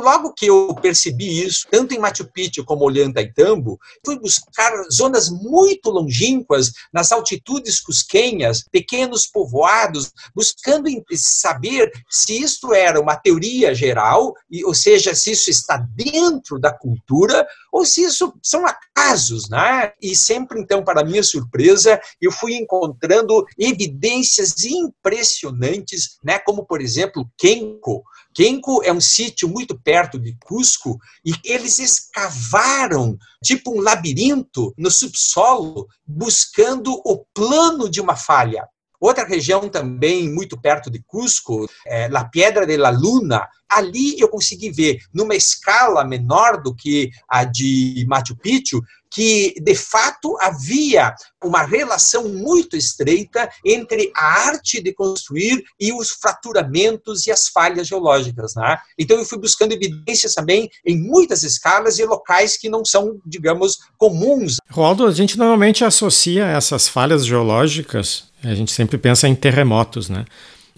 logo 0.00 0.32
que 0.32 0.46
eu 0.46 0.74
percebi 0.74 1.42
isso, 1.44 1.66
tanto 1.70 1.94
em 1.94 1.98
Machu 1.98 2.26
Picchu 2.32 2.64
como 2.64 2.84
Ollantaytambo, 2.84 3.78
fui 4.04 4.18
buscar 4.18 4.72
zonas 4.92 5.28
muito 5.28 5.90
longínquas, 5.90 6.72
nas 6.92 7.12
altitudes 7.12 7.80
cusquenhas, 7.80 8.64
pequenos 8.70 9.26
povoados, 9.26 10.10
buscando 10.34 10.88
saber 11.12 11.90
se 12.08 12.40
isto 12.40 12.72
era 12.72 13.00
uma 13.00 13.16
teoria 13.16 13.74
geral, 13.74 14.34
ou 14.64 14.74
seja, 14.74 15.14
se 15.14 15.32
isso 15.32 15.50
está 15.50 15.76
dentro 15.94 16.58
da 16.58 16.72
cultura, 16.72 17.46
ou 17.72 17.84
se 17.84 18.02
isso 18.02 18.32
são 18.42 18.64
acasos, 18.66 19.48
né? 19.48 19.92
E 20.02 20.16
sempre, 20.16 20.60
então, 20.60 20.82
para 20.82 21.04
minha 21.04 21.22
surpresa, 21.22 22.00
eu 22.20 22.32
fui 22.32 22.54
encontrando 22.54 23.44
evidências 23.58 24.64
impressionantes, 24.64 26.18
né? 26.24 26.38
Como, 26.38 26.64
por 26.64 26.80
exemplo, 26.80 27.28
Kenko, 27.36 28.02
Kenko 28.34 28.82
é 28.84 28.92
um 28.92 29.00
sítio 29.00 29.48
muito 29.48 29.67
perto 29.76 30.18
de 30.18 30.36
Cusco 30.40 30.98
e 31.24 31.32
eles 31.44 31.80
escavaram 31.80 33.18
tipo 33.42 33.76
um 33.76 33.80
labirinto 33.80 34.72
no 34.78 34.90
subsolo 34.90 35.88
buscando 36.06 36.92
o 37.04 37.24
plano 37.34 37.88
de 37.88 38.00
uma 38.00 38.14
falha. 38.14 38.68
Outra 39.00 39.24
região 39.24 39.68
também 39.68 40.28
muito 40.28 40.60
perto 40.60 40.90
de 40.90 41.00
Cusco, 41.06 41.68
é 41.86 42.08
La 42.08 42.24
Piedra 42.24 42.66
de 42.66 42.76
la 42.76 42.90
Luna. 42.90 43.48
Ali 43.68 44.18
eu 44.18 44.28
consegui 44.28 44.70
ver, 44.70 44.98
numa 45.14 45.36
escala 45.36 46.04
menor 46.04 46.60
do 46.60 46.74
que 46.74 47.10
a 47.28 47.44
de 47.44 48.04
Machu 48.08 48.36
Picchu, 48.36 48.82
que 49.10 49.54
de 49.60 49.74
fato 49.74 50.36
havia 50.40 51.14
uma 51.42 51.62
relação 51.62 52.28
muito 52.28 52.76
estreita 52.76 53.48
entre 53.64 54.10
a 54.14 54.48
arte 54.48 54.82
de 54.82 54.92
construir 54.92 55.62
e 55.78 55.92
os 55.92 56.10
fraturamentos 56.10 57.26
e 57.26 57.30
as 57.30 57.48
falhas 57.48 57.86
geológicas. 57.86 58.54
Né? 58.54 58.76
Então 58.98 59.16
eu 59.18 59.24
fui 59.24 59.38
buscando 59.38 59.72
evidências 59.72 60.34
também 60.34 60.68
em 60.84 60.98
muitas 60.98 61.42
escalas 61.42 61.98
e 61.98 62.04
locais 62.04 62.56
que 62.56 62.68
não 62.68 62.84
são, 62.84 63.20
digamos, 63.24 63.78
comuns. 63.96 64.56
Roaldo, 64.70 65.06
a 65.06 65.12
gente 65.12 65.38
normalmente 65.38 65.84
associa 65.84 66.46
essas 66.46 66.88
falhas 66.88 67.24
geológicas, 67.24 68.24
a 68.42 68.54
gente 68.54 68.72
sempre 68.72 68.98
pensa 68.98 69.28
em 69.28 69.34
terremotos, 69.34 70.08
né? 70.08 70.24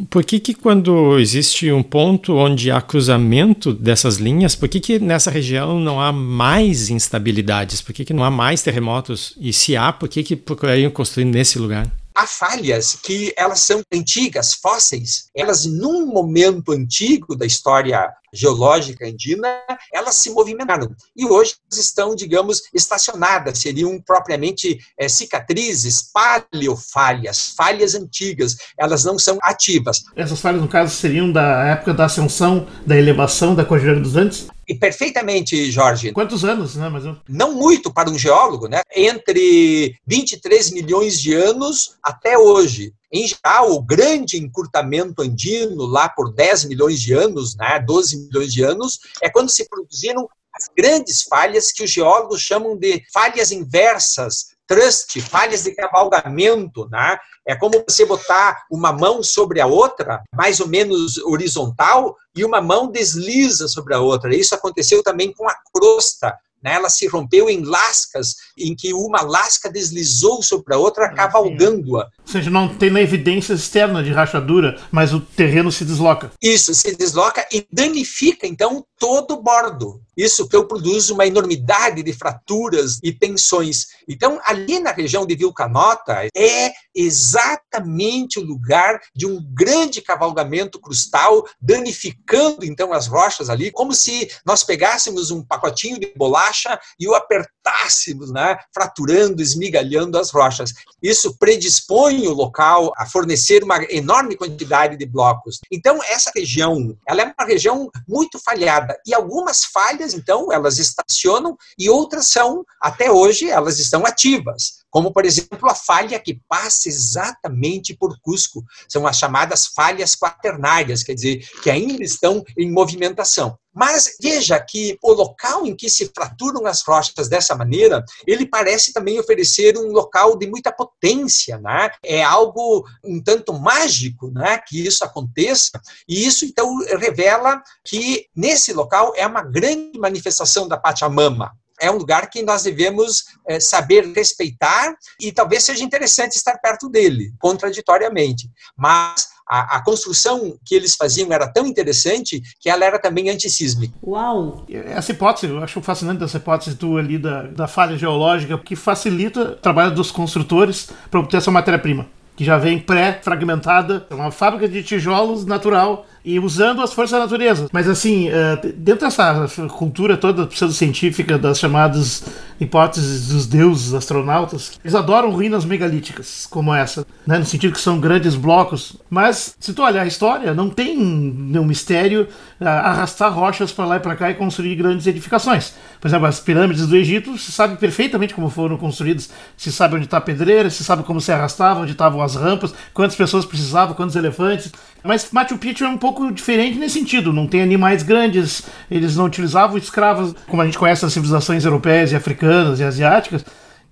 Por 0.09 0.25
que, 0.25 0.41
que 0.41 0.55
quando 0.55 1.19
existe 1.19 1.71
um 1.71 1.83
ponto 1.83 2.35
onde 2.35 2.71
há 2.71 2.81
cruzamento 2.81 3.73
dessas 3.73 4.17
linhas, 4.17 4.55
por 4.55 4.69
que, 4.69 4.81
que 4.81 4.99
nessa 4.99 5.31
região 5.31 5.79
não 5.79 6.01
há 6.01 6.13
mais 6.13 6.89
instabilidades? 6.89 7.83
Por 7.83 7.93
que, 7.93 8.05
que 8.05 8.13
não 8.13 8.25
há 8.25 8.31
mais 8.31 8.63
terremotos? 8.63 9.35
E 9.41 9.53
se 9.53 9.77
há, 9.77 9.93
por 9.93 10.09
que, 10.09 10.23
que 10.23 10.37
procurariam 10.37 10.91
construir 10.91 11.25
nesse 11.25 11.59
lugar? 11.59 11.91
Há 12.15 12.27
falhas 12.27 12.97
que 13.03 13.33
elas 13.37 13.61
são 13.61 13.83
antigas, 13.93 14.55
fósseis. 14.55 15.29
Elas, 15.35 15.65
num 15.65 16.07
momento 16.07 16.73
antigo 16.73 17.37
da 17.37 17.47
história 17.47 18.09
geológica 18.33 19.07
andina, 19.07 19.63
elas 19.93 20.17
se 20.17 20.31
movimentaram. 20.31 20.95
E 21.17 21.27
hoje 21.27 21.55
estão, 21.73 22.15
digamos, 22.15 22.63
estacionadas, 22.73 23.59
seriam 23.59 24.01
propriamente 24.01 24.79
é, 24.99 25.09
cicatrizes, 25.09 26.11
paleofalhas, 26.13 27.53
falhas 27.57 27.95
antigas, 27.95 28.57
elas 28.79 29.05
não 29.05 29.19
são 29.19 29.39
ativas. 29.43 30.03
Essas 30.15 30.41
falhas, 30.41 30.61
no 30.61 30.69
caso, 30.69 30.95
seriam 30.95 31.31
da 31.31 31.65
época 31.65 31.93
da 31.93 32.05
ascensão, 32.05 32.67
da 32.87 32.97
elevação 32.97 33.55
da 33.55 33.65
Cordilheira 33.65 34.01
dos 34.01 34.17
Andes? 34.17 34.47
E 34.71 34.75
perfeitamente, 34.77 35.69
Jorge. 35.73 36.13
Quantos 36.13 36.45
anos, 36.45 36.77
né? 36.77 36.89
Mas... 36.89 37.03
Não 37.29 37.55
muito 37.55 37.93
para 37.93 38.09
um 38.09 38.17
geólogo, 38.17 38.69
né? 38.69 38.83
Entre 38.95 39.97
23 40.07 40.71
milhões 40.71 41.21
de 41.21 41.35
anos 41.35 41.97
até 42.01 42.39
hoje. 42.39 42.95
Em 43.13 43.27
geral, 43.27 43.73
o 43.73 43.83
grande 43.83 44.39
encurtamento 44.39 45.23
andino, 45.23 45.87
lá 45.87 46.09
por 46.09 46.33
10 46.33 46.67
milhões 46.67 47.01
de 47.01 47.13
anos, 47.13 47.57
né, 47.57 47.81
12 47.85 48.29
milhões 48.29 48.53
de 48.53 48.63
anos, 48.63 49.01
é 49.21 49.29
quando 49.29 49.51
se 49.51 49.69
produziram 49.69 50.29
as 50.55 50.71
grandes 50.77 51.23
falhas 51.23 51.73
que 51.73 51.83
os 51.83 51.91
geólogos 51.91 52.41
chamam 52.41 52.77
de 52.77 53.03
falhas 53.13 53.51
inversas, 53.51 54.50
trust, 54.71 55.21
falhas 55.21 55.65
de 55.65 55.73
cavalgamento, 55.75 56.89
né? 56.89 57.19
É 57.45 57.57
como 57.57 57.85
você 57.89 58.07
botar 58.07 58.63
uma 58.71 58.93
mão 58.93 59.21
sobre 59.21 59.61
a 59.61 59.67
outra, 59.67 60.23
mais 60.33 60.61
ou 60.61 60.69
menos 60.69 61.19
horizontal, 61.19 62.15
e 62.37 62.45
uma 62.45 62.61
mão 62.61 62.89
desliza 62.89 63.67
sobre 63.67 63.95
a 63.95 63.99
outra. 63.99 64.33
Isso 64.33 64.55
aconteceu 64.55 65.03
também 65.03 65.33
com 65.33 65.49
a 65.49 65.55
crosta 65.75 66.33
né? 66.63 66.75
Ela 66.75 66.89
se 66.89 67.07
rompeu 67.07 67.49
em 67.49 67.65
lascas, 67.65 68.35
em 68.57 68.75
que 68.75 68.93
uma 68.93 69.23
lasca 69.23 69.71
deslizou 69.71 70.43
sobre 70.43 70.75
a 70.75 70.79
outra, 70.79 71.07
ah, 71.07 71.15
cavalgando-a. 71.15 72.05
Ou 72.05 72.27
seja, 72.27 72.51
não 72.51 72.69
tem 72.69 72.97
evidência 72.99 73.55
externa 73.55 74.03
de 74.03 74.13
rachadura, 74.13 74.81
mas 74.91 75.13
o 75.13 75.21
terreno 75.21 75.73
se 75.73 75.85
desloca. 75.85 76.31
Isso, 76.43 76.75
se 76.75 76.95
desloca 76.95 77.47
e 77.51 77.67
danifica, 77.73 78.47
então, 78.47 78.85
todo 79.01 79.33
o 79.33 79.43
bordo. 79.43 80.03
Isso 80.15 80.47
que 80.47 80.63
produz 80.65 81.09
uma 81.09 81.27
enormidade 81.27 82.03
de 82.03 82.13
fraturas 82.13 82.99
e 83.03 83.11
tensões. 83.11 83.87
Então, 84.07 84.39
ali 84.45 84.79
na 84.79 84.93
região 84.93 85.25
de 85.25 85.35
Vilcanota, 85.35 86.29
é 86.37 86.71
exatamente 86.95 88.39
o 88.39 88.45
lugar 88.45 89.01
de 89.15 89.25
um 89.25 89.43
grande 89.55 90.03
cavalgamento 90.03 90.79
crustal, 90.79 91.47
danificando, 91.59 92.67
então, 92.67 92.93
as 92.93 93.07
rochas 93.07 93.49
ali, 93.49 93.71
como 93.71 93.95
se 93.95 94.31
nós 94.45 94.63
pegássemos 94.63 95.31
um 95.31 95.43
pacotinho 95.43 95.99
de 95.99 96.13
bolacha 96.15 96.79
e 96.99 97.09
o 97.09 97.15
apertássemos, 97.15 98.31
né, 98.31 98.59
fraturando, 98.75 99.41
esmigalhando 99.41 100.19
as 100.19 100.31
rochas. 100.31 100.75
Isso 101.03 101.39
predispõe 101.39 102.27
o 102.29 102.35
local 102.35 102.93
a 102.99 103.07
fornecer 103.07 103.65
uma 103.65 103.83
enorme 103.89 104.37
quantidade 104.37 104.99
de 104.99 105.07
blocos. 105.07 105.61
Então, 105.73 105.99
essa 106.05 106.31
região, 106.37 106.95
ela 107.09 107.23
é 107.23 107.25
uma 107.25 107.47
região 107.47 107.89
muito 108.07 108.39
falhada 108.39 108.90
e 109.07 109.15
algumas 109.15 109.65
falhas, 109.65 110.15
então, 110.15 110.53
elas 110.53 110.79
estacionam 110.79 111.57
e 111.79 111.89
outras 111.89 112.27
são, 112.27 112.65
até 112.81 113.11
hoje, 113.11 113.51
elas 113.51 113.79
estão 113.79 114.05
ativas. 114.07 114.80
Como, 114.91 115.13
por 115.13 115.25
exemplo, 115.25 115.71
a 115.71 115.75
falha 115.75 116.19
que 116.19 116.41
passa 116.49 116.89
exatamente 116.89 117.95
por 117.95 118.19
Cusco. 118.21 118.65
São 118.89 119.07
as 119.07 119.17
chamadas 119.17 119.69
falhas 119.69 120.17
quaternárias, 120.17 121.03
quer 121.03 121.15
dizer, 121.15 121.49
que 121.63 121.71
ainda 121.71 122.03
estão 122.03 122.45
em 122.59 122.71
movimentação. 122.71 123.57
Mas 123.73 124.17
veja 124.21 124.59
que 124.59 124.99
o 125.01 125.13
local 125.13 125.65
em 125.65 125.77
que 125.77 125.89
se 125.89 126.11
fraturam 126.13 126.67
as 126.67 126.83
rochas 126.83 127.29
dessa 127.29 127.55
maneira, 127.55 128.05
ele 128.27 128.45
parece 128.45 128.93
também 128.93 129.19
oferecer 129.19 129.79
um 129.79 129.93
local 129.93 130.37
de 130.37 130.47
muita 130.49 130.73
potência, 130.73 131.57
né? 131.59 131.91
É 132.05 132.23
algo 132.23 132.85
um 133.05 133.23
tanto 133.23 133.53
mágico, 133.53 134.29
né? 134.33 134.59
Que 134.67 134.85
isso 134.85 135.05
aconteça. 135.05 135.81
E 136.09 136.27
isso 136.27 136.45
então 136.45 136.79
revela 136.99 137.63
que 137.85 138.27
nesse 138.35 138.73
local 138.73 139.13
é 139.15 139.25
uma 139.25 139.43
grande 139.43 139.99
manifestação 139.99 140.67
da 140.67 140.77
Pachamama 140.77 141.53
é 141.81 141.91
um 141.91 141.97
lugar 141.97 142.29
que 142.29 142.43
nós 142.43 142.63
devemos 142.63 143.25
é, 143.49 143.59
saber 143.59 144.07
respeitar 144.15 144.95
e 145.21 145.33
talvez 145.33 145.65
seja 145.65 145.83
interessante 145.83 146.37
estar 146.37 146.59
perto 146.59 146.89
dele, 146.89 147.33
contraditoriamente. 147.39 148.49
Mas 148.77 149.29
a, 149.49 149.77
a, 149.77 149.83
construção 149.83 150.57
que 150.65 150.75
eles 150.75 150.95
faziam 150.95 151.33
era 151.33 151.49
tão 151.49 151.67
interessante 151.67 152.41
que 152.61 152.71
ela 152.71 152.85
era 152.85 152.99
também 153.01 153.29
antissísmica. 153.31 153.95
Uau! 154.03 154.65
Essa 154.69 155.11
hipótese, 155.11 155.53
eu 155.53 155.63
acho 155.63 155.81
fascinante 155.81 156.23
essa 156.23 156.37
hipótese 156.37 156.77
tua 156.77 157.01
ali 157.01 157.19
da, 157.19 157.43
da 157.43 157.67
falha 157.67 157.97
geológica, 157.99 158.57
que 158.59 158.77
facilita 158.77 159.41
o 159.41 159.57
trabalho 159.57 159.93
dos 159.93 160.13
construtores 160.13 160.91
para 161.11 161.19
obter 161.19 161.39
essa 161.39 161.51
matéria-prima 161.51 162.09
que 162.41 162.45
já 162.47 162.57
vem 162.57 162.79
pré-fragmentada, 162.79 164.07
é 164.09 164.15
uma 164.15 164.31
fábrica 164.31 164.67
de 164.67 164.83
tijolos 164.83 165.45
natural 165.45 166.07
e 166.25 166.39
usando 166.39 166.83
as 166.83 166.93
forças 166.93 167.13
da 167.13 167.21
natureza. 167.21 167.69
Mas 167.73 167.89
assim, 167.89 168.29
eh, 168.29 168.57
dentro 168.77 169.07
dessa 169.07 169.47
cultura 169.69 170.17
toda 170.17 170.47
pseudocientífica 170.47 171.39
das 171.39 171.59
chamadas 171.59 172.25
hipóteses 172.61 173.29
dos 173.29 173.47
deuses 173.47 173.95
astronautas, 173.95 174.79
eles 174.85 174.95
adoram 174.95 175.31
ruínas 175.31 175.65
megalíticas 175.65 176.47
como 176.51 176.75
essa, 176.75 177.07
né? 177.27 177.39
no 177.39 177.45
sentido 177.47 177.73
que 177.73 177.81
são 177.81 177.99
grandes 177.99 178.35
blocos. 178.35 178.97
Mas 179.09 179.57
se 179.59 179.73
tu 179.73 179.83
olhar 179.83 180.03
a 180.03 180.07
história, 180.07 180.53
não 180.53 180.69
tem 180.69 180.97
nenhum 180.97 181.65
mistério 181.65 182.29
eh, 182.61 182.67
arrastar 182.67 183.33
rochas 183.33 183.73
para 183.73 183.87
lá 183.87 183.97
e 183.97 184.01
para 184.01 184.15
cá 184.15 184.31
e 184.31 184.35
construir 184.35 184.75
grandes 184.77 185.07
edificações. 185.07 185.73
Por 186.01 186.09
exemplo, 186.09 186.27
as 186.27 186.41
pirâmides 186.41 186.87
do 186.87 186.97
Egito 186.97 187.37
se 187.39 187.51
sabe 187.51 187.77
perfeitamente 187.77 188.35
como 188.35 188.51
foram 188.51 188.77
construídas, 188.77 189.31
se 189.57 189.73
sabe 189.73 189.97
onde 189.97 190.05
está 190.05 190.19
a 190.19 190.21
pedreira, 190.21 190.69
se 190.69 190.85
sabe 190.85 191.03
como 191.03 191.21
se 191.21 191.33
arrastava, 191.33 191.81
onde 191.81 191.93
estavam 191.93 192.21
as 192.21 192.37
rampas, 192.37 192.75
quantas 192.93 193.17
pessoas 193.17 193.47
precisavam, 193.47 193.95
quantos 193.95 194.17
elefantes. 194.17 194.71
Mas 195.03 195.31
Machu 195.33 195.59
Picchu 195.59 195.85
é 195.85 195.89
um 195.89 195.97
pouco 195.97 196.31
diferente 196.33 196.79
nesse 196.79 196.99
sentido. 196.99 197.33
Não 197.33 197.47
tem 197.47 197.63
animais 197.63 198.03
grandes, 198.03 198.63
eles 198.91 199.17
não 199.17 199.27
utilizavam 199.27 199.79
escravos, 199.79 200.35
como 200.47 200.63
a 200.63 200.67
gente 200.67 200.79
conhece 200.79 201.05
as 201.05 201.13
civilizações 201.13 201.65
europeias 201.65 202.13
e 202.13 202.17
africanas 202.17 202.81
e 202.81 202.85
asiáticas. 202.85 203.45